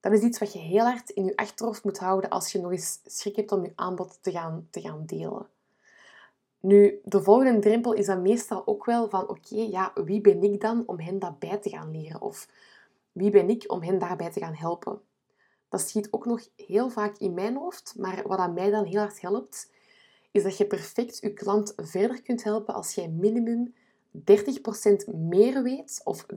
Dat 0.00 0.12
is 0.12 0.20
iets 0.20 0.38
wat 0.38 0.52
je 0.52 0.58
heel 0.58 0.84
hard 0.84 1.10
in 1.10 1.24
je 1.24 1.36
achterhoofd 1.36 1.84
moet 1.84 1.98
houden 1.98 2.30
als 2.30 2.52
je 2.52 2.60
nog 2.60 2.70
eens 2.70 3.00
schrik 3.04 3.36
hebt 3.36 3.52
om 3.52 3.62
je 3.62 3.72
aanbod 3.74 4.18
te 4.20 4.30
gaan, 4.30 4.68
te 4.70 4.80
gaan 4.80 5.02
delen. 5.06 5.46
Nu, 6.60 7.00
de 7.04 7.22
volgende 7.22 7.58
drempel 7.58 7.92
is 7.92 8.06
dan 8.06 8.22
meestal 8.22 8.66
ook 8.66 8.84
wel 8.84 9.08
van 9.08 9.28
oké, 9.28 9.56
ja, 9.56 9.92
wie 10.04 10.20
ben 10.20 10.42
ik 10.42 10.60
dan 10.60 10.82
om 10.86 11.00
hen 11.00 11.18
dat 11.18 11.38
bij 11.38 11.58
te 11.58 11.70
gaan 11.70 11.90
leren? 11.90 12.20
Of 12.20 12.48
wie 13.20 13.30
ben 13.30 13.48
ik 13.48 13.72
om 13.72 13.82
hen 13.82 13.98
daarbij 13.98 14.30
te 14.30 14.40
gaan 14.40 14.54
helpen? 14.54 15.00
Dat 15.68 15.80
schiet 15.80 16.08
ook 16.10 16.26
nog 16.26 16.48
heel 16.56 16.90
vaak 16.90 17.18
in 17.18 17.34
mijn 17.34 17.56
hoofd, 17.56 17.94
maar 17.98 18.22
wat 18.26 18.38
aan 18.38 18.54
mij 18.54 18.70
dan 18.70 18.84
heel 18.84 19.00
hard 19.00 19.20
helpt, 19.20 19.70
is 20.30 20.42
dat 20.42 20.56
je 20.56 20.66
perfect 20.66 21.18
je 21.20 21.32
klant 21.32 21.72
verder 21.76 22.22
kunt 22.22 22.42
helpen 22.42 22.74
als 22.74 22.94
jij 22.94 23.08
minimum 23.08 23.74
30% 24.16 24.20
meer 25.14 25.62
weet 25.62 26.00
of 26.04 26.26
30% 26.34 26.36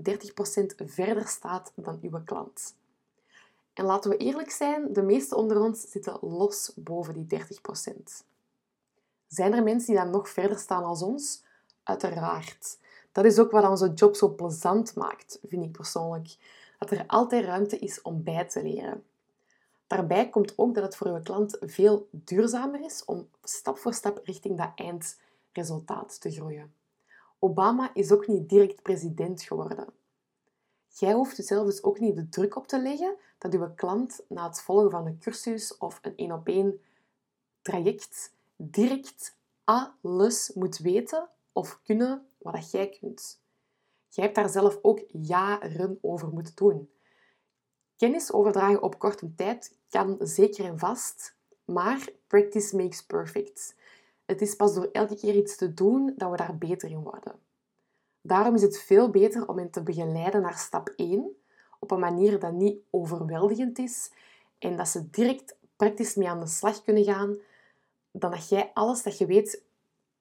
verder 0.85 1.27
staat 1.27 1.71
dan 1.75 1.99
uw 2.01 2.23
klant. 2.25 2.75
En 3.73 3.85
laten 3.85 4.09
we 4.09 4.17
eerlijk 4.17 4.51
zijn, 4.51 4.93
de 4.93 5.01
meeste 5.01 5.35
onder 5.35 5.61
ons 5.61 5.91
zitten 5.91 6.17
los 6.21 6.71
boven 6.75 7.13
die 7.13 7.39
30%. 7.39 8.25
Zijn 9.27 9.53
er 9.53 9.63
mensen 9.63 9.93
die 9.93 10.03
dan 10.03 10.11
nog 10.11 10.29
verder 10.29 10.59
staan 10.59 10.83
als 10.83 11.01
ons? 11.01 11.43
Uiteraard. 11.83 12.77
Dat 13.11 13.25
is 13.25 13.39
ook 13.39 13.51
wat 13.51 13.69
onze 13.69 13.93
job 13.93 14.15
zo 14.15 14.29
plezant 14.29 14.95
maakt, 14.95 15.39
vind 15.47 15.63
ik 15.63 15.71
persoonlijk 15.71 16.37
dat 16.89 16.99
er 16.99 17.07
altijd 17.07 17.45
ruimte 17.45 17.79
is 17.79 18.01
om 18.01 18.23
bij 18.23 18.45
te 18.45 18.63
leren. 18.63 19.03
Daarbij 19.87 20.29
komt 20.29 20.57
ook 20.57 20.73
dat 20.73 20.83
het 20.83 20.95
voor 20.95 21.07
uw 21.07 21.21
klant 21.21 21.57
veel 21.61 22.07
duurzamer 22.11 22.85
is 22.85 23.05
om 23.05 23.27
stap 23.43 23.77
voor 23.77 23.93
stap 23.93 24.21
richting 24.23 24.57
dat 24.57 24.71
eindresultaat 24.75 26.21
te 26.21 26.31
groeien. 26.31 26.73
Obama 27.39 27.91
is 27.93 28.11
ook 28.11 28.27
niet 28.27 28.49
direct 28.49 28.81
president 28.81 29.41
geworden. 29.41 29.87
Jij 30.87 31.13
hoeft 31.13 31.37
jezelf 31.37 31.65
dus 31.65 31.83
ook 31.83 31.99
niet 31.99 32.15
de 32.15 32.29
druk 32.29 32.55
op 32.55 32.67
te 32.67 32.81
leggen 32.81 33.15
dat 33.37 33.53
uw 33.53 33.73
klant 33.75 34.23
na 34.27 34.47
het 34.47 34.61
volgen 34.61 34.91
van 34.91 35.05
een 35.05 35.19
cursus 35.19 35.77
of 35.77 35.99
een 36.01 36.15
één-op-één 36.15 36.81
traject 37.61 38.33
direct 38.55 39.35
alles 39.63 40.51
moet 40.53 40.77
weten 40.77 41.29
of 41.51 41.79
kunnen 41.83 42.27
wat 42.37 42.71
jij 42.71 42.89
kunt. 42.89 43.41
Jij 44.13 44.23
hebt 44.23 44.35
daar 44.35 44.49
zelf 44.49 44.79
ook 44.81 45.03
jaren 45.07 45.97
over 46.01 46.27
moeten 46.27 46.55
doen. 46.55 46.89
Kennis 47.95 48.31
overdragen 48.31 48.81
op 48.81 48.99
korte 48.99 49.35
tijd 49.35 49.77
kan 49.89 50.17
zeker 50.19 50.65
en 50.65 50.79
vast, 50.79 51.35
maar 51.65 52.09
practice 52.27 52.75
makes 52.75 53.05
perfect. 53.05 53.75
Het 54.25 54.41
is 54.41 54.55
pas 54.55 54.73
door 54.73 54.89
elke 54.91 55.15
keer 55.15 55.35
iets 55.35 55.55
te 55.55 55.73
doen 55.73 56.13
dat 56.17 56.31
we 56.31 56.37
daar 56.37 56.57
beter 56.57 56.89
in 56.89 57.03
worden. 57.03 57.39
Daarom 58.21 58.55
is 58.55 58.61
het 58.61 58.79
veel 58.79 59.09
beter 59.09 59.47
om 59.47 59.57
hen 59.57 59.69
te 59.69 59.83
begeleiden 59.83 60.41
naar 60.41 60.57
stap 60.57 60.93
1 60.95 61.37
op 61.79 61.91
een 61.91 61.99
manier 61.99 62.39
dat 62.39 62.53
niet 62.53 62.77
overweldigend 62.89 63.79
is 63.79 64.11
en 64.59 64.77
dat 64.77 64.87
ze 64.87 65.09
direct 65.09 65.55
praktisch 65.75 66.15
mee 66.15 66.29
aan 66.29 66.39
de 66.39 66.47
slag 66.47 66.83
kunnen 66.83 67.03
gaan, 67.03 67.37
dan 68.11 68.31
dat 68.31 68.49
jij 68.49 68.71
alles 68.73 69.03
dat 69.03 69.17
je 69.17 69.25
weet 69.25 69.63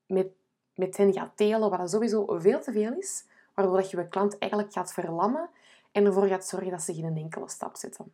met, 0.06 0.28
met 0.74 0.96
hen 0.96 1.12
gaat 1.12 1.38
delen, 1.38 1.70
wat 1.70 1.90
sowieso 1.90 2.38
veel 2.38 2.60
te 2.60 2.72
veel 2.72 2.92
is, 2.92 3.24
waardoor 3.54 3.76
dat 3.76 3.90
je 3.90 3.96
je 3.96 4.08
klant 4.08 4.38
eigenlijk 4.38 4.72
gaat 4.72 4.92
verlammen 4.92 5.50
en 5.92 6.04
ervoor 6.04 6.26
gaat 6.26 6.46
zorgen 6.46 6.70
dat 6.70 6.82
ze 6.82 6.94
geen 6.94 7.16
enkele 7.16 7.48
stap 7.48 7.76
zetten. 7.76 8.12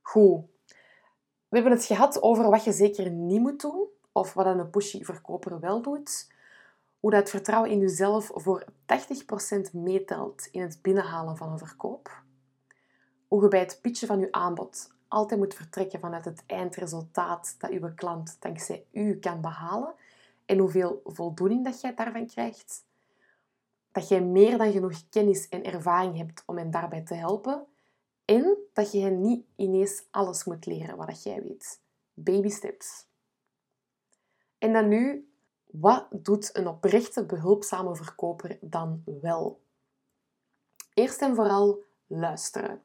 Goed. 0.00 0.44
We 1.48 1.56
hebben 1.56 1.72
het 1.72 1.84
gehad 1.84 2.22
over 2.22 2.50
wat 2.50 2.64
je 2.64 2.72
zeker 2.72 3.10
niet 3.10 3.40
moet 3.40 3.60
doen, 3.60 3.86
of 4.12 4.34
wat 4.34 4.46
een 4.46 4.70
pushy 4.70 5.04
verkoper 5.04 5.60
wel 5.60 5.82
doet. 5.82 6.32
Hoe 7.00 7.10
dat 7.10 7.30
vertrouwen 7.30 7.70
in 7.70 7.78
jezelf 7.78 8.30
voor 8.34 8.64
80% 8.64 9.72
meetelt 9.72 10.48
in 10.50 10.62
het 10.62 10.78
binnenhalen 10.82 11.36
van 11.36 11.52
een 11.52 11.58
verkoop. 11.58 12.22
Hoe 13.28 13.42
je 13.42 13.48
bij 13.48 13.60
het 13.60 13.78
pitchen 13.82 14.08
van 14.08 14.20
je 14.20 14.32
aanbod 14.32 14.90
altijd 15.10 15.40
moet 15.40 15.54
vertrekken 15.54 16.00
vanuit 16.00 16.24
het 16.24 16.42
eindresultaat 16.46 17.54
dat 17.58 17.70
uw 17.70 17.94
klant 17.94 18.36
dankzij 18.40 18.84
u 18.92 19.18
kan 19.18 19.40
behalen 19.40 19.94
en 20.44 20.58
hoeveel 20.58 21.00
voldoening 21.04 21.64
dat 21.64 21.80
jij 21.80 21.94
daarvan 21.94 22.26
krijgt 22.26 22.84
dat 23.92 24.08
jij 24.08 24.22
meer 24.22 24.58
dan 24.58 24.72
genoeg 24.72 25.08
kennis 25.08 25.48
en 25.48 25.64
ervaring 25.64 26.16
hebt 26.16 26.42
om 26.46 26.56
hen 26.56 26.70
daarbij 26.70 27.02
te 27.02 27.14
helpen 27.14 27.66
en 28.24 28.56
dat 28.72 28.92
je 28.92 29.00
hen 29.00 29.20
niet 29.20 29.46
ineens 29.56 30.04
alles 30.10 30.44
moet 30.44 30.66
leren 30.66 30.96
wat 30.96 31.22
jij 31.22 31.42
weet. 31.42 31.80
Baby 32.14 32.48
steps. 32.48 33.06
En 34.58 34.72
dan 34.72 34.88
nu, 34.88 35.30
wat 35.66 36.06
doet 36.10 36.50
een 36.56 36.66
oprechte, 36.66 37.26
behulpzame 37.26 37.96
verkoper 37.96 38.58
dan 38.60 39.02
wel? 39.20 39.60
Eerst 40.94 41.20
en 41.20 41.34
vooral 41.34 41.82
luisteren. 42.06 42.82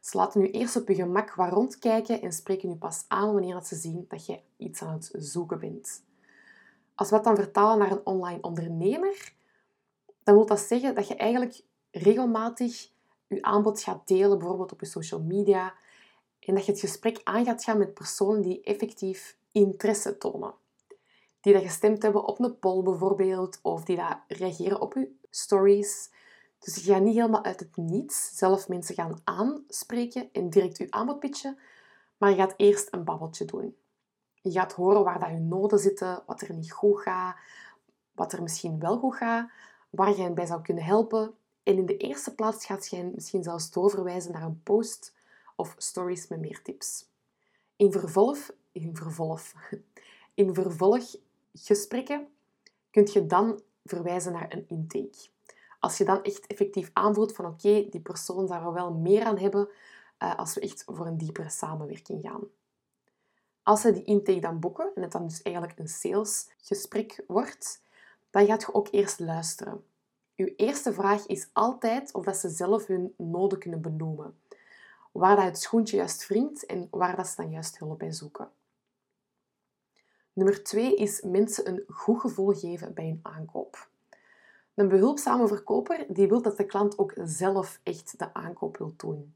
Ze 0.00 0.16
laten 0.16 0.40
nu 0.40 0.50
eerst 0.50 0.76
op 0.76 0.88
je 0.88 0.94
gemak 0.94 1.34
wat 1.34 1.52
rondkijken 1.52 2.22
en 2.22 2.32
spreken 2.32 2.68
nu 2.68 2.74
pas 2.74 3.04
aan 3.08 3.32
wanneer 3.32 3.62
ze 3.62 3.76
zien 3.76 4.04
dat 4.08 4.26
je 4.26 4.40
iets 4.56 4.82
aan 4.82 4.92
het 4.92 5.10
zoeken 5.12 5.58
bent. 5.58 6.02
Als 6.94 7.10
we 7.10 7.14
dat 7.14 7.24
dan 7.24 7.36
vertalen 7.36 7.78
naar 7.78 7.90
een 7.90 8.06
online 8.06 8.42
ondernemer, 8.42 9.32
dan 10.22 10.34
wil 10.34 10.46
dat 10.46 10.60
zeggen 10.60 10.94
dat 10.94 11.08
je 11.08 11.16
eigenlijk 11.16 11.60
regelmatig 11.90 12.90
je 13.26 13.42
aanbod 13.42 13.82
gaat 13.82 14.08
delen, 14.08 14.38
bijvoorbeeld 14.38 14.72
op 14.72 14.80
je 14.80 14.86
social 14.86 15.20
media, 15.20 15.74
en 16.40 16.54
dat 16.54 16.64
je 16.64 16.72
het 16.72 16.80
gesprek 16.80 17.20
aan 17.24 17.44
gaat 17.44 17.64
gaan 17.64 17.78
met 17.78 17.94
personen 17.94 18.42
die 18.42 18.62
effectief 18.62 19.36
interesse 19.52 20.18
tonen. 20.18 20.54
Die 21.40 21.52
dat 21.52 21.62
gestemd 21.62 22.02
hebben 22.02 22.24
op 22.24 22.40
een 22.40 22.58
poll 22.58 22.82
bijvoorbeeld, 22.82 23.58
of 23.62 23.84
die 23.84 23.96
dat 23.96 24.18
reageren 24.28 24.80
op 24.80 24.94
je 24.94 25.14
stories. 25.30 26.10
Dus 26.58 26.74
je 26.74 26.92
gaat 26.92 27.02
niet 27.02 27.14
helemaal 27.14 27.44
uit 27.44 27.60
het 27.60 27.76
niets 27.76 28.36
zelf 28.36 28.68
mensen 28.68 28.94
gaan 28.94 29.20
aanspreken 29.24 30.28
en 30.32 30.50
direct 30.50 30.78
je 30.78 30.90
aanbod 30.90 31.18
pitchen, 31.18 31.58
maar 32.16 32.30
je 32.30 32.36
gaat 32.36 32.54
eerst 32.56 32.88
een 32.90 33.04
babbeltje 33.04 33.44
doen. 33.44 33.76
Je 34.34 34.50
gaat 34.50 34.72
horen 34.72 35.04
waar 35.04 35.18
dat 35.18 35.28
je 35.28 35.38
noden 35.38 35.78
zitten, 35.78 36.22
wat 36.26 36.40
er 36.40 36.54
niet 36.54 36.72
goed 36.72 37.00
gaat, 37.00 37.36
wat 38.12 38.32
er 38.32 38.42
misschien 38.42 38.78
wel 38.78 38.98
goed 38.98 39.16
gaat, 39.16 39.50
waar 39.90 40.08
je 40.08 40.22
hen 40.22 40.34
bij 40.34 40.46
zou 40.46 40.62
kunnen 40.62 40.84
helpen. 40.84 41.34
En 41.62 41.76
in 41.76 41.86
de 41.86 41.96
eerste 41.96 42.34
plaats 42.34 42.66
gaat 42.66 42.88
je 42.88 42.96
hen 42.96 43.12
misschien 43.14 43.42
zelfs 43.42 43.70
doorverwijzen 43.70 44.32
naar 44.32 44.42
een 44.42 44.62
post 44.62 45.14
of 45.56 45.74
stories 45.78 46.28
met 46.28 46.40
meer 46.40 46.62
tips. 46.62 47.08
In 47.76 47.92
vervolg, 47.92 48.50
in 48.72 48.96
vervolg, 48.96 49.42
in 50.34 50.54
vervolggesprekken 50.54 52.28
kun 52.90 53.08
je 53.12 53.26
dan 53.26 53.60
verwijzen 53.84 54.32
naar 54.32 54.52
een 54.52 54.64
intake. 54.68 55.28
Als 55.80 55.98
je 55.98 56.04
dan 56.04 56.22
echt 56.22 56.46
effectief 56.46 56.90
aanvoelt 56.92 57.34
van 57.34 57.46
oké, 57.46 57.88
die 57.90 58.00
persoon 58.00 58.46
zou 58.46 58.64
er 58.64 58.72
wel 58.72 58.92
meer 58.92 59.24
aan 59.24 59.38
hebben 59.38 59.68
uh, 60.22 60.36
als 60.36 60.54
we 60.54 60.60
echt 60.60 60.84
voor 60.86 61.06
een 61.06 61.18
diepere 61.18 61.50
samenwerking 61.50 62.22
gaan. 62.22 62.42
Als 63.62 63.80
ze 63.80 63.92
die 63.92 64.04
intake 64.04 64.40
dan 64.40 64.60
boeken 64.60 64.90
en 64.94 65.02
het 65.02 65.12
dan 65.12 65.26
dus 65.26 65.42
eigenlijk 65.42 65.78
een 65.78 65.88
salesgesprek 65.88 67.24
wordt, 67.26 67.82
dan 68.30 68.46
gaat 68.46 68.60
je 68.60 68.74
ook 68.74 68.88
eerst 68.90 69.20
luisteren. 69.20 69.84
Uw 70.36 70.52
eerste 70.56 70.92
vraag 70.92 71.26
is 71.26 71.48
altijd 71.52 72.14
of 72.14 72.24
dat 72.24 72.36
ze 72.36 72.48
zelf 72.48 72.86
hun 72.86 73.14
noden 73.16 73.58
kunnen 73.58 73.80
benoemen. 73.80 74.38
Waar 75.12 75.36
dat 75.36 75.44
het 75.44 75.58
schoentje 75.58 75.96
juist 75.96 76.26
wringt 76.26 76.66
en 76.66 76.88
waar 76.90 77.16
dat 77.16 77.26
ze 77.26 77.36
dan 77.36 77.50
juist 77.50 77.78
hulp 77.78 77.98
bij 77.98 78.12
zoeken. 78.12 78.50
Nummer 80.32 80.62
twee 80.62 80.96
is 80.96 81.20
mensen 81.20 81.68
een 81.68 81.84
goed 81.88 82.20
gevoel 82.20 82.52
geven 82.52 82.94
bij 82.94 83.04
hun 83.04 83.20
aankoop. 83.22 83.88
Een 84.74 84.88
behulpzame 84.88 85.48
verkoper 85.48 86.06
die 86.08 86.28
wil 86.28 86.42
dat 86.42 86.56
de 86.56 86.64
klant 86.64 86.98
ook 86.98 87.12
zelf 87.24 87.80
echt 87.82 88.18
de 88.18 88.34
aankoop 88.34 88.76
wil 88.76 88.92
doen. 88.96 89.34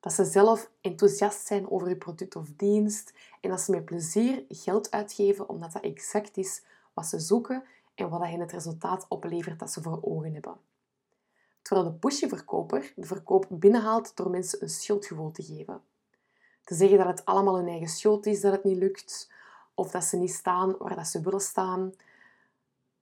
Dat 0.00 0.12
ze 0.12 0.24
zelf 0.24 0.70
enthousiast 0.80 1.46
zijn 1.46 1.70
over 1.70 1.88
je 1.88 1.96
product 1.96 2.36
of 2.36 2.48
dienst 2.56 3.12
en 3.40 3.50
dat 3.50 3.60
ze 3.60 3.70
met 3.70 3.84
plezier 3.84 4.44
geld 4.48 4.90
uitgeven 4.90 5.48
omdat 5.48 5.72
dat 5.72 5.82
exact 5.82 6.36
is 6.36 6.62
wat 6.94 7.06
ze 7.06 7.18
zoeken 7.18 7.64
en 7.98 8.08
wat 8.08 8.20
hen 8.20 8.40
het 8.40 8.52
resultaat 8.52 9.06
oplevert 9.08 9.58
dat 9.58 9.70
ze 9.70 9.82
voor 9.82 9.98
ogen 10.02 10.32
hebben. 10.32 10.56
Terwijl 11.62 11.86
de 11.86 11.94
pushy-verkoper 11.94 12.92
de 12.96 13.06
verkoop 13.06 13.46
binnenhaalt 13.50 14.16
door 14.16 14.30
mensen 14.30 14.62
een 14.62 14.68
schuldgevoel 14.68 15.30
te 15.30 15.42
geven. 15.42 15.82
Te 16.64 16.74
zeggen 16.74 16.98
dat 16.98 17.06
het 17.06 17.24
allemaal 17.24 17.56
hun 17.56 17.68
eigen 17.68 17.88
schuld 17.88 18.26
is 18.26 18.40
dat 18.40 18.52
het 18.52 18.64
niet 18.64 18.76
lukt, 18.76 19.30
of 19.74 19.90
dat 19.90 20.04
ze 20.04 20.16
niet 20.16 20.32
staan 20.32 20.76
waar 20.78 20.96
dat 20.96 21.06
ze 21.06 21.20
willen 21.20 21.40
staan. 21.40 21.92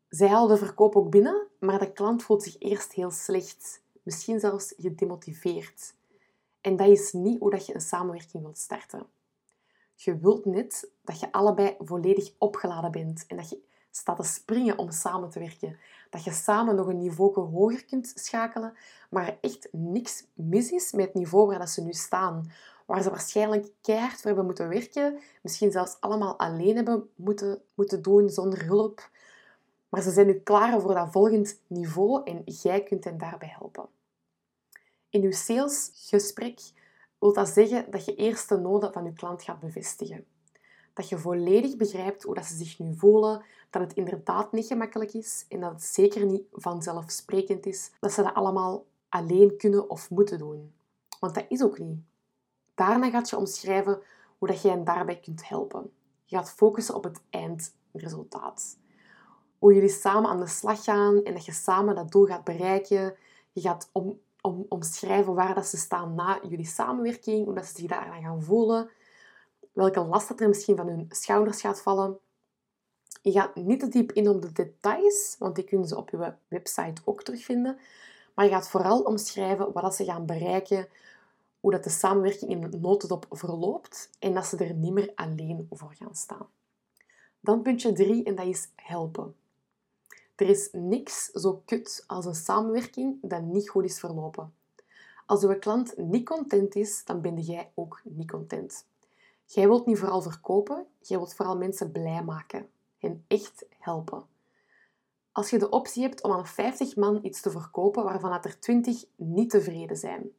Zij 0.09 0.29
halen 0.29 0.49
de 0.49 0.65
verkoop 0.65 0.97
ook 0.97 1.11
binnen, 1.11 1.47
maar 1.59 1.79
de 1.79 1.93
klant 1.93 2.23
voelt 2.23 2.43
zich 2.43 2.59
eerst 2.59 2.93
heel 2.93 3.11
slecht, 3.11 3.83
misschien 4.03 4.41
zelfs 4.41 4.75
gedemotiveerd. 4.79 5.95
En 6.61 6.76
dat 6.76 6.88
is 6.88 7.12
niet 7.12 7.41
hoe 7.41 7.62
je 7.67 7.75
een 7.75 7.81
samenwerking 7.81 8.43
wilt 8.43 8.59
starten. 8.59 9.07
Je 9.95 10.19
wilt 10.19 10.45
net 10.45 10.91
dat 11.05 11.21
je 11.21 11.33
allebei 11.33 11.76
volledig 11.79 12.33
opgeladen 12.38 12.91
bent 12.91 13.25
en 13.26 13.37
dat 13.37 13.49
je 13.49 13.65
staat 13.97 14.17
te 14.17 14.23
springen 14.23 14.79
om 14.79 14.91
samen 14.91 15.31
te 15.31 15.38
werken. 15.38 15.79
Dat 16.11 16.25
je 16.25 16.33
samen 16.33 16.75
nog 16.75 16.87
een 16.87 16.99
niveau 16.99 17.41
hoger 17.41 17.85
kunt 17.85 18.12
schakelen, 18.15 18.75
maar 19.11 19.26
er 19.26 19.38
echt 19.41 19.69
niks 19.73 20.25
mis 20.35 20.71
is 20.71 20.93
met 20.93 21.05
het 21.05 21.15
niveau 21.15 21.47
waar 21.47 21.59
dat 21.59 21.71
ze 21.71 21.83
nu 21.83 21.93
staan. 21.93 22.50
Waar 22.87 23.03
ze 23.03 23.11
waarschijnlijk 23.11 23.69
keihard 23.83 24.17
voor 24.17 24.26
hebben 24.26 24.45
moeten 24.45 24.69
werken, 24.69 25.19
misschien 25.43 25.71
zelfs 25.71 25.97
allemaal 26.00 26.38
alleen 26.38 26.76
hebben 26.76 27.11
moeten, 27.15 27.62
moeten 27.75 28.03
doen 28.03 28.29
zonder 28.29 28.65
hulp. 28.65 29.11
Maar 29.88 30.03
ze 30.03 30.11
zijn 30.11 30.26
nu 30.26 30.41
klaar 30.41 30.81
voor 30.81 30.95
dat 30.95 31.12
volgend 31.12 31.61
niveau 31.67 32.23
en 32.25 32.43
jij 32.45 32.83
kunt 32.83 33.05
hen 33.05 33.19
daarbij 33.19 33.55
helpen. 33.59 33.87
In 35.09 35.23
je 35.23 35.33
salesgesprek 35.33 36.61
wil 37.19 37.33
dat 37.33 37.49
zeggen 37.49 37.91
dat 37.91 38.05
je 38.05 38.15
eerst 38.15 38.49
de 38.49 38.57
noden 38.57 38.93
van 38.93 39.05
je 39.05 39.12
klant 39.12 39.43
gaat 39.43 39.61
bevestigen. 39.61 40.25
Dat 40.95 41.09
je 41.09 41.19
volledig 41.19 41.76
begrijpt 41.76 42.23
hoe 42.23 42.35
dat 42.35 42.45
ze 42.45 42.57
zich 42.57 42.79
nu 42.79 42.97
voelen, 42.97 43.45
dat 43.70 43.82
het 43.82 43.92
inderdaad 43.92 44.52
niet 44.52 44.66
gemakkelijk 44.66 45.12
is 45.12 45.44
en 45.49 45.61
dat 45.61 45.70
het 45.70 45.82
zeker 45.82 46.26
niet 46.26 46.42
vanzelfsprekend 46.52 47.66
is 47.66 47.92
dat 48.00 48.12
ze 48.12 48.23
dat 48.23 48.35
allemaal 48.35 48.85
alleen 49.08 49.56
kunnen 49.56 49.90
of 49.90 50.11
moeten 50.11 50.38
doen. 50.38 50.75
Want 51.20 51.35
dat 51.35 51.44
is 51.49 51.62
ook 51.62 51.78
niet. 51.78 51.99
Daarna 52.75 53.11
gaat 53.11 53.30
je 53.30 53.37
omschrijven 53.37 54.02
hoe 54.38 54.49
dat 54.49 54.62
je 54.62 54.68
hen 54.68 54.85
daarbij 54.85 55.20
kunt 55.20 55.49
helpen. 55.49 55.92
Je 56.25 56.37
gaat 56.37 56.50
focussen 56.50 56.94
op 56.94 57.04
het 57.04 57.20
eindresultaat. 57.30 58.78
Hoe 59.58 59.75
jullie 59.75 59.88
samen 59.88 60.30
aan 60.30 60.40
de 60.40 60.46
slag 60.46 60.85
gaan 60.85 61.23
en 61.23 61.32
dat 61.32 61.44
je 61.44 61.52
samen 61.52 61.94
dat 61.94 62.12
doel 62.12 62.25
gaat 62.25 62.44
bereiken. 62.44 63.16
Je 63.52 63.61
gaat 63.61 63.88
om, 63.92 64.20
om, 64.40 64.66
omschrijven 64.68 65.35
waar 65.35 65.54
dat 65.54 65.66
ze 65.66 65.76
staan 65.76 66.14
na 66.14 66.40
jullie 66.49 66.66
samenwerking, 66.66 67.44
hoe 67.44 67.54
dat 67.54 67.66
ze 67.66 67.75
zich 67.75 67.88
daaraan 67.88 68.23
gaan 68.23 68.42
voelen, 68.42 68.90
welke 69.73 70.00
last 70.00 70.28
dat 70.28 70.40
er 70.40 70.49
misschien 70.49 70.76
van 70.76 70.88
hun 70.88 71.06
schouders 71.08 71.61
gaat 71.61 71.82
vallen. 71.82 72.18
Je 73.26 73.33
gaat 73.33 73.54
niet 73.54 73.80
te 73.80 73.88
diep 73.88 74.12
in 74.12 74.28
op 74.28 74.42
de 74.42 74.52
details, 74.52 75.37
want 75.38 75.54
die 75.54 75.64
kunnen 75.64 75.88
ze 75.88 75.97
op 75.97 76.11
je 76.11 76.35
website 76.49 77.02
ook 77.04 77.23
terugvinden. 77.23 77.78
Maar 78.35 78.45
je 78.45 78.50
gaat 78.50 78.68
vooral 78.68 79.02
omschrijven 79.02 79.73
wat 79.73 79.95
ze 79.95 80.04
gaan 80.04 80.26
bereiken, 80.26 80.88
hoe 81.61 81.71
dat 81.71 81.85
de 81.85 81.90
samenwerking 81.90 82.50
in 82.50 82.62
een 82.62 82.80
notendop 82.80 83.26
verloopt 83.30 84.11
en 84.18 84.35
dat 84.35 84.47
ze 84.47 84.56
er 84.56 84.75
niet 84.75 84.92
meer 84.92 85.12
alleen 85.14 85.66
voor 85.71 85.95
gaan 85.99 86.14
staan. 86.14 86.47
Dan 87.40 87.62
puntje 87.62 87.92
drie, 87.92 88.24
en 88.24 88.35
dat 88.35 88.46
is 88.46 88.68
helpen. 88.74 89.35
Er 90.37 90.48
is 90.48 90.68
niks 90.72 91.24
zo 91.24 91.62
kut 91.64 92.05
als 92.07 92.24
een 92.24 92.35
samenwerking 92.35 93.18
dat 93.22 93.42
niet 93.42 93.68
goed 93.68 93.85
is 93.85 93.98
verlopen. 93.98 94.55
Als 95.27 95.44
uw 95.44 95.59
klant 95.59 95.96
niet 95.96 96.27
content 96.27 96.74
is, 96.74 97.05
dan 97.05 97.20
ben 97.20 97.40
jij 97.40 97.70
ook 97.74 98.01
niet 98.05 98.31
content. 98.31 98.87
Jij 99.44 99.66
wilt 99.66 99.87
niet 99.87 99.98
vooral 99.98 100.22
verkopen, 100.22 100.87
jij 101.01 101.18
wilt 101.18 101.35
vooral 101.35 101.57
mensen 101.57 101.92
blij 101.92 102.22
maken 102.24 102.74
en 103.07 103.25
echt 103.27 103.66
helpen. 103.79 104.25
Als 105.33 105.51
je 105.51 105.59
de 105.59 105.71
optie 105.71 106.03
hebt 106.03 106.23
om 106.23 106.33
aan 106.33 106.47
50 106.47 106.97
man 106.97 107.19
iets 107.23 107.40
te 107.40 107.51
verkopen 107.51 108.05
waarvan 108.05 108.33
er 108.33 108.61
20 108.61 109.05
niet 109.16 109.51
tevreden 109.51 109.97
zijn, 109.97 110.31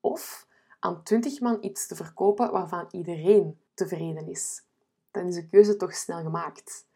of 0.00 0.46
aan 0.78 1.02
20 1.02 1.40
man 1.40 1.58
iets 1.60 1.86
te 1.86 1.94
verkopen 1.94 2.50
waarvan 2.50 2.88
iedereen 2.90 3.58
tevreden 3.74 4.28
is, 4.28 4.62
dan 5.10 5.26
is 5.26 5.34
de 5.34 5.48
keuze 5.48 5.76
toch 5.76 5.94
snel 5.94 6.22
gemaakt. 6.22 6.86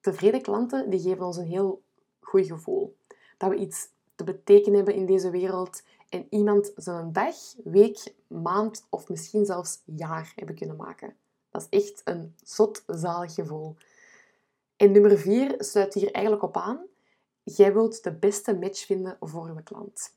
Tevreden 0.00 0.42
klanten 0.42 0.90
die 0.90 1.00
geven 1.00 1.26
ons 1.26 1.36
een 1.36 1.46
heel 1.46 1.82
goed 2.20 2.46
gevoel. 2.46 2.96
Dat 3.38 3.50
we 3.50 3.56
iets 3.56 3.88
te 4.14 4.24
betekenen 4.24 4.76
hebben 4.76 4.94
in 4.94 5.06
deze 5.06 5.30
wereld 5.30 5.82
en 6.08 6.26
iemand 6.30 6.72
zijn 6.76 7.12
dag, 7.12 7.36
week, 7.64 8.14
maand 8.26 8.86
of 8.88 9.08
misschien 9.08 9.44
zelfs 9.44 9.82
jaar 9.84 10.32
hebben 10.36 10.56
kunnen 10.56 10.76
maken. 10.76 11.16
Dat 11.50 11.66
is 11.70 11.80
echt 11.80 12.00
een 12.04 12.34
zot, 12.42 12.82
zalig 12.86 13.34
gevoel. 13.34 13.76
En 14.76 14.92
nummer 14.92 15.18
vier 15.18 15.54
sluit 15.58 15.94
hier 15.94 16.12
eigenlijk 16.12 16.44
op 16.44 16.56
aan. 16.56 16.86
Jij 17.42 17.72
wilt 17.72 18.02
de 18.02 18.12
beste 18.12 18.58
match 18.58 18.86
vinden 18.86 19.16
voor 19.20 19.46
je 19.54 19.62
klant. 19.62 20.14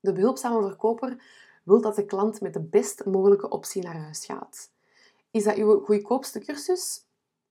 De 0.00 0.12
behulpzame 0.12 0.62
verkoper 0.62 1.22
wil 1.64 1.80
dat 1.80 1.96
de 1.96 2.04
klant 2.04 2.40
met 2.40 2.52
de 2.52 2.62
best 2.62 3.04
mogelijke 3.04 3.48
optie 3.48 3.82
naar 3.82 3.96
huis 3.96 4.24
gaat. 4.24 4.70
Is 5.30 5.44
dat 5.44 5.56
uw 5.56 5.84
goedkoopste 5.84 6.38
cursus? 6.38 7.04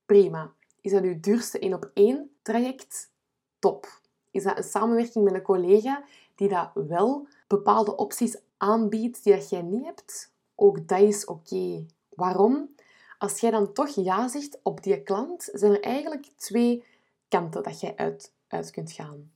Prima. 0.06 0.52
Is 0.80 0.92
dat 0.92 1.02
uw 1.02 1.20
duurste 1.20 1.58
1 1.58 1.74
op 1.74 1.90
1 1.94 2.30
traject? 2.42 3.10
Top. 3.58 4.00
Is 4.30 4.42
dat 4.42 4.56
een 4.56 4.64
samenwerking 4.64 5.24
met 5.24 5.34
een 5.34 5.42
collega 5.42 6.04
die 6.34 6.48
dat 6.48 6.70
wel 6.74 7.26
bepaalde 7.46 7.96
opties 7.96 8.38
aanbiedt 8.56 9.24
die 9.24 9.34
dat 9.34 9.48
jij 9.48 9.62
niet 9.62 9.84
hebt? 9.84 10.32
Ook 10.54 10.88
dat 10.88 11.00
is 11.00 11.24
oké. 11.24 11.86
Waarom? 12.08 12.74
Als 13.20 13.40
jij 13.40 13.50
dan 13.50 13.72
toch 13.72 13.88
ja 13.88 14.28
zegt 14.28 14.58
op 14.62 14.82
die 14.82 15.02
klant, 15.02 15.48
zijn 15.52 15.72
er 15.72 15.80
eigenlijk 15.80 16.26
twee 16.36 16.84
kanten 17.28 17.62
dat 17.62 17.80
jij 17.80 17.96
uit, 17.96 18.32
kunt 18.70 18.92
gaan. 18.92 19.32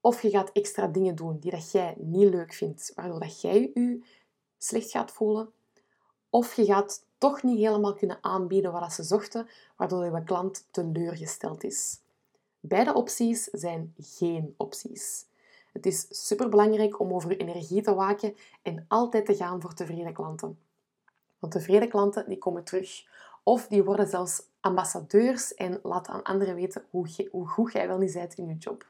Of 0.00 0.22
je 0.22 0.30
gaat 0.30 0.50
extra 0.52 0.86
dingen 0.86 1.14
doen 1.14 1.38
die 1.38 1.50
dat 1.50 1.70
jij 1.70 1.94
niet 1.98 2.28
leuk 2.28 2.52
vindt, 2.52 2.92
waardoor 2.94 3.20
dat 3.20 3.40
jij 3.40 3.70
je 3.74 4.04
slecht 4.58 4.90
gaat 4.90 5.10
voelen. 5.10 5.52
Of 6.30 6.54
je 6.54 6.64
gaat 6.64 7.04
toch 7.18 7.42
niet 7.42 7.58
helemaal 7.58 7.94
kunnen 7.94 8.18
aanbieden 8.20 8.72
wat 8.72 8.92
ze 8.92 9.02
zochten, 9.02 9.48
waardoor 9.76 10.04
je 10.04 10.24
klant 10.24 10.66
teleurgesteld 10.70 11.64
is. 11.64 12.00
Beide 12.60 12.94
opties 12.94 13.44
zijn 13.44 13.94
geen 13.96 14.54
opties. 14.56 15.26
Het 15.72 15.86
is 15.86 16.06
superbelangrijk 16.26 17.00
om 17.00 17.12
over 17.12 17.30
je 17.30 17.36
energie 17.36 17.82
te 17.82 17.94
waken 17.94 18.36
en 18.62 18.84
altijd 18.88 19.26
te 19.26 19.36
gaan 19.36 19.60
voor 19.60 19.74
tevreden 19.74 20.12
klanten. 20.12 20.58
Want 21.38 21.52
tevreden 21.52 21.88
klanten 21.88 22.28
die 22.28 22.38
komen 22.38 22.64
terug. 22.64 23.06
Of 23.42 23.66
die 23.66 23.84
worden 23.84 24.08
zelfs 24.08 24.42
ambassadeurs 24.60 25.54
en 25.54 25.80
laten 25.82 26.12
aan 26.12 26.22
anderen 26.22 26.54
weten 26.54 26.84
hoe, 26.90 27.28
hoe 27.30 27.48
goed 27.48 27.72
jij 27.72 27.88
wel 27.88 27.98
niet 27.98 28.12
bent 28.12 28.34
in 28.34 28.46
je 28.46 28.56
job. 28.56 28.86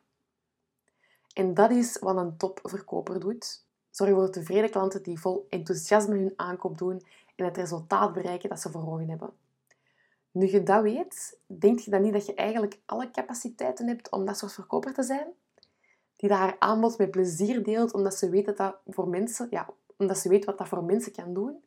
En 1.32 1.54
dat 1.54 1.70
is 1.70 1.98
wat 1.98 2.16
een 2.16 2.36
topverkoper 2.36 3.20
doet. 3.20 3.64
Zorg 3.90 4.10
voor 4.10 4.30
tevreden 4.30 4.70
klanten 4.70 5.02
die 5.02 5.20
vol 5.20 5.46
enthousiasme 5.48 6.16
hun 6.16 6.32
aankoop 6.36 6.78
doen 6.78 7.02
en 7.36 7.44
het 7.44 7.56
resultaat 7.56 8.12
bereiken 8.12 8.48
dat 8.48 8.60
ze 8.60 8.70
voor 8.70 8.92
ogen 8.92 9.08
hebben. 9.08 9.30
Nu 10.30 10.50
je 10.50 10.62
dat 10.62 10.82
weet, 10.82 11.38
denk 11.46 11.78
je 11.78 11.90
dan 11.90 12.02
niet 12.02 12.12
dat 12.12 12.26
je 12.26 12.34
eigenlijk 12.34 12.78
alle 12.84 13.10
capaciteiten 13.10 13.86
hebt 13.86 14.10
om 14.10 14.24
dat 14.24 14.38
soort 14.38 14.52
verkoper 14.52 14.94
te 14.94 15.02
zijn? 15.02 15.26
Die 16.16 16.28
dat 16.28 16.38
haar 16.38 16.56
aanbod 16.58 16.98
met 16.98 17.10
plezier 17.10 17.62
deelt, 17.62 17.92
omdat 17.92 18.14
ze 18.14 18.28
weet 18.28 18.46
dat 18.46 18.56
dat 18.56 18.76
voor 18.86 19.08
mensen, 19.08 19.46
ja, 19.50 19.68
omdat 19.96 20.18
ze 20.18 20.28
weet 20.28 20.44
wat 20.44 20.58
dat 20.58 20.68
voor 20.68 20.84
mensen 20.84 21.12
kan 21.12 21.34
doen? 21.34 21.62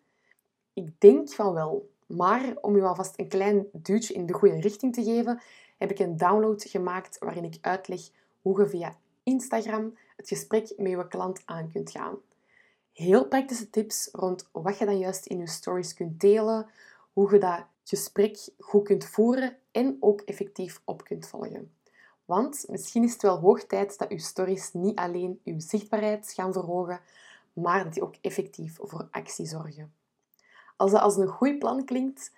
Ik 0.73 1.01
denk 1.01 1.29
van 1.29 1.53
wel. 1.53 1.89
Maar 2.05 2.55
om 2.61 2.75
je 2.75 2.81
alvast 2.81 3.19
een 3.19 3.27
klein 3.27 3.65
duwtje 3.71 4.13
in 4.13 4.25
de 4.25 4.33
goede 4.33 4.59
richting 4.59 4.93
te 4.93 5.03
geven, 5.03 5.41
heb 5.77 5.91
ik 5.91 5.99
een 5.99 6.17
download 6.17 6.63
gemaakt 6.63 7.17
waarin 7.19 7.43
ik 7.43 7.57
uitleg 7.61 8.01
hoe 8.41 8.61
je 8.61 8.67
via 8.67 8.97
Instagram 9.23 9.97
het 10.15 10.27
gesprek 10.27 10.73
met 10.77 10.91
je 10.91 11.07
klant 11.07 11.41
aan 11.45 11.71
kunt 11.71 11.91
gaan. 11.91 12.17
Heel 12.93 13.27
praktische 13.27 13.69
tips 13.69 14.09
rond 14.11 14.49
wat 14.51 14.77
je 14.77 14.85
dan 14.85 14.97
juist 14.97 15.25
in 15.25 15.37
je 15.37 15.47
stories 15.47 15.93
kunt 15.93 16.19
delen, 16.19 16.69
hoe 17.13 17.33
je 17.33 17.39
dat 17.39 17.65
gesprek 17.83 18.49
goed 18.59 18.83
kunt 18.83 19.05
voeren 19.05 19.57
en 19.71 19.97
ook 19.99 20.21
effectief 20.21 20.81
op 20.85 21.03
kunt 21.03 21.27
volgen. 21.27 21.71
Want 22.25 22.65
misschien 22.69 23.03
is 23.03 23.13
het 23.13 23.21
wel 23.21 23.39
hoog 23.39 23.63
tijd 23.63 23.97
dat 23.97 24.09
uw 24.09 24.17
stories 24.17 24.73
niet 24.73 24.95
alleen 24.95 25.39
uw 25.43 25.59
zichtbaarheid 25.59 26.31
gaan 26.31 26.53
verhogen, 26.53 26.99
maar 27.53 27.83
dat 27.83 27.93
die 27.93 28.03
ook 28.03 28.15
effectief 28.21 28.77
voor 28.81 29.07
actie 29.11 29.45
zorgen. 29.45 29.93
Als 30.77 30.91
dat 30.91 31.01
als 31.01 31.17
een 31.17 31.27
goed 31.27 31.59
plan 31.59 31.85
klinkt, 31.85 32.31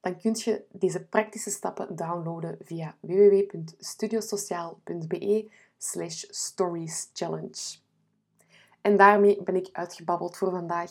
dan 0.00 0.20
kun 0.20 0.32
je 0.34 0.64
deze 0.72 1.04
praktische 1.04 1.50
stappen 1.50 1.96
downloaden 1.96 2.58
via 2.64 2.96
www.studiosociaal.be 3.00 5.50
slash 5.78 6.24
stories 6.28 7.10
challenge. 7.12 7.76
En 8.80 8.96
daarmee 8.96 9.42
ben 9.42 9.56
ik 9.56 9.68
uitgebabbeld 9.72 10.36
voor 10.36 10.50
vandaag. 10.50 10.90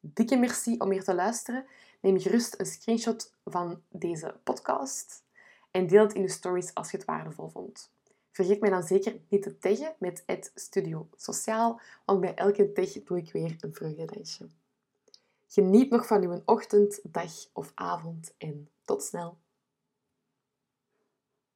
Dikke 0.00 0.36
merci 0.36 0.74
om 0.78 0.90
hier 0.90 1.04
te 1.04 1.14
luisteren. 1.14 1.66
Neem 2.00 2.20
gerust 2.20 2.60
een 2.60 2.66
screenshot 2.66 3.34
van 3.44 3.82
deze 3.88 4.34
podcast 4.44 5.22
en 5.70 5.86
deel 5.86 6.02
het 6.02 6.12
in 6.12 6.22
je 6.22 6.28
stories 6.28 6.74
als 6.74 6.90
je 6.90 6.96
het 6.96 7.06
waardevol 7.06 7.48
vond. 7.48 7.90
Vergeet 8.30 8.60
mij 8.60 8.70
dan 8.70 8.82
zeker 8.82 9.20
niet 9.28 9.42
te 9.42 9.58
taggen 9.58 9.94
met 9.98 10.22
het 10.26 10.50
Studio 10.54 11.08
Sociaal, 11.16 11.80
want 12.04 12.20
bij 12.20 12.34
elke 12.34 12.72
tag 12.72 12.92
doe 13.04 13.18
ik 13.18 13.32
weer 13.32 13.56
een 13.60 13.74
vreugdedansje. 13.74 14.48
Geniet 15.50 15.90
nog 15.90 16.06
van 16.06 16.22
uw 16.22 16.42
ochtend, 16.44 17.00
dag 17.12 17.32
of 17.52 17.72
avond 17.74 18.34
en 18.38 18.70
tot 18.84 19.02
snel. 19.02 19.38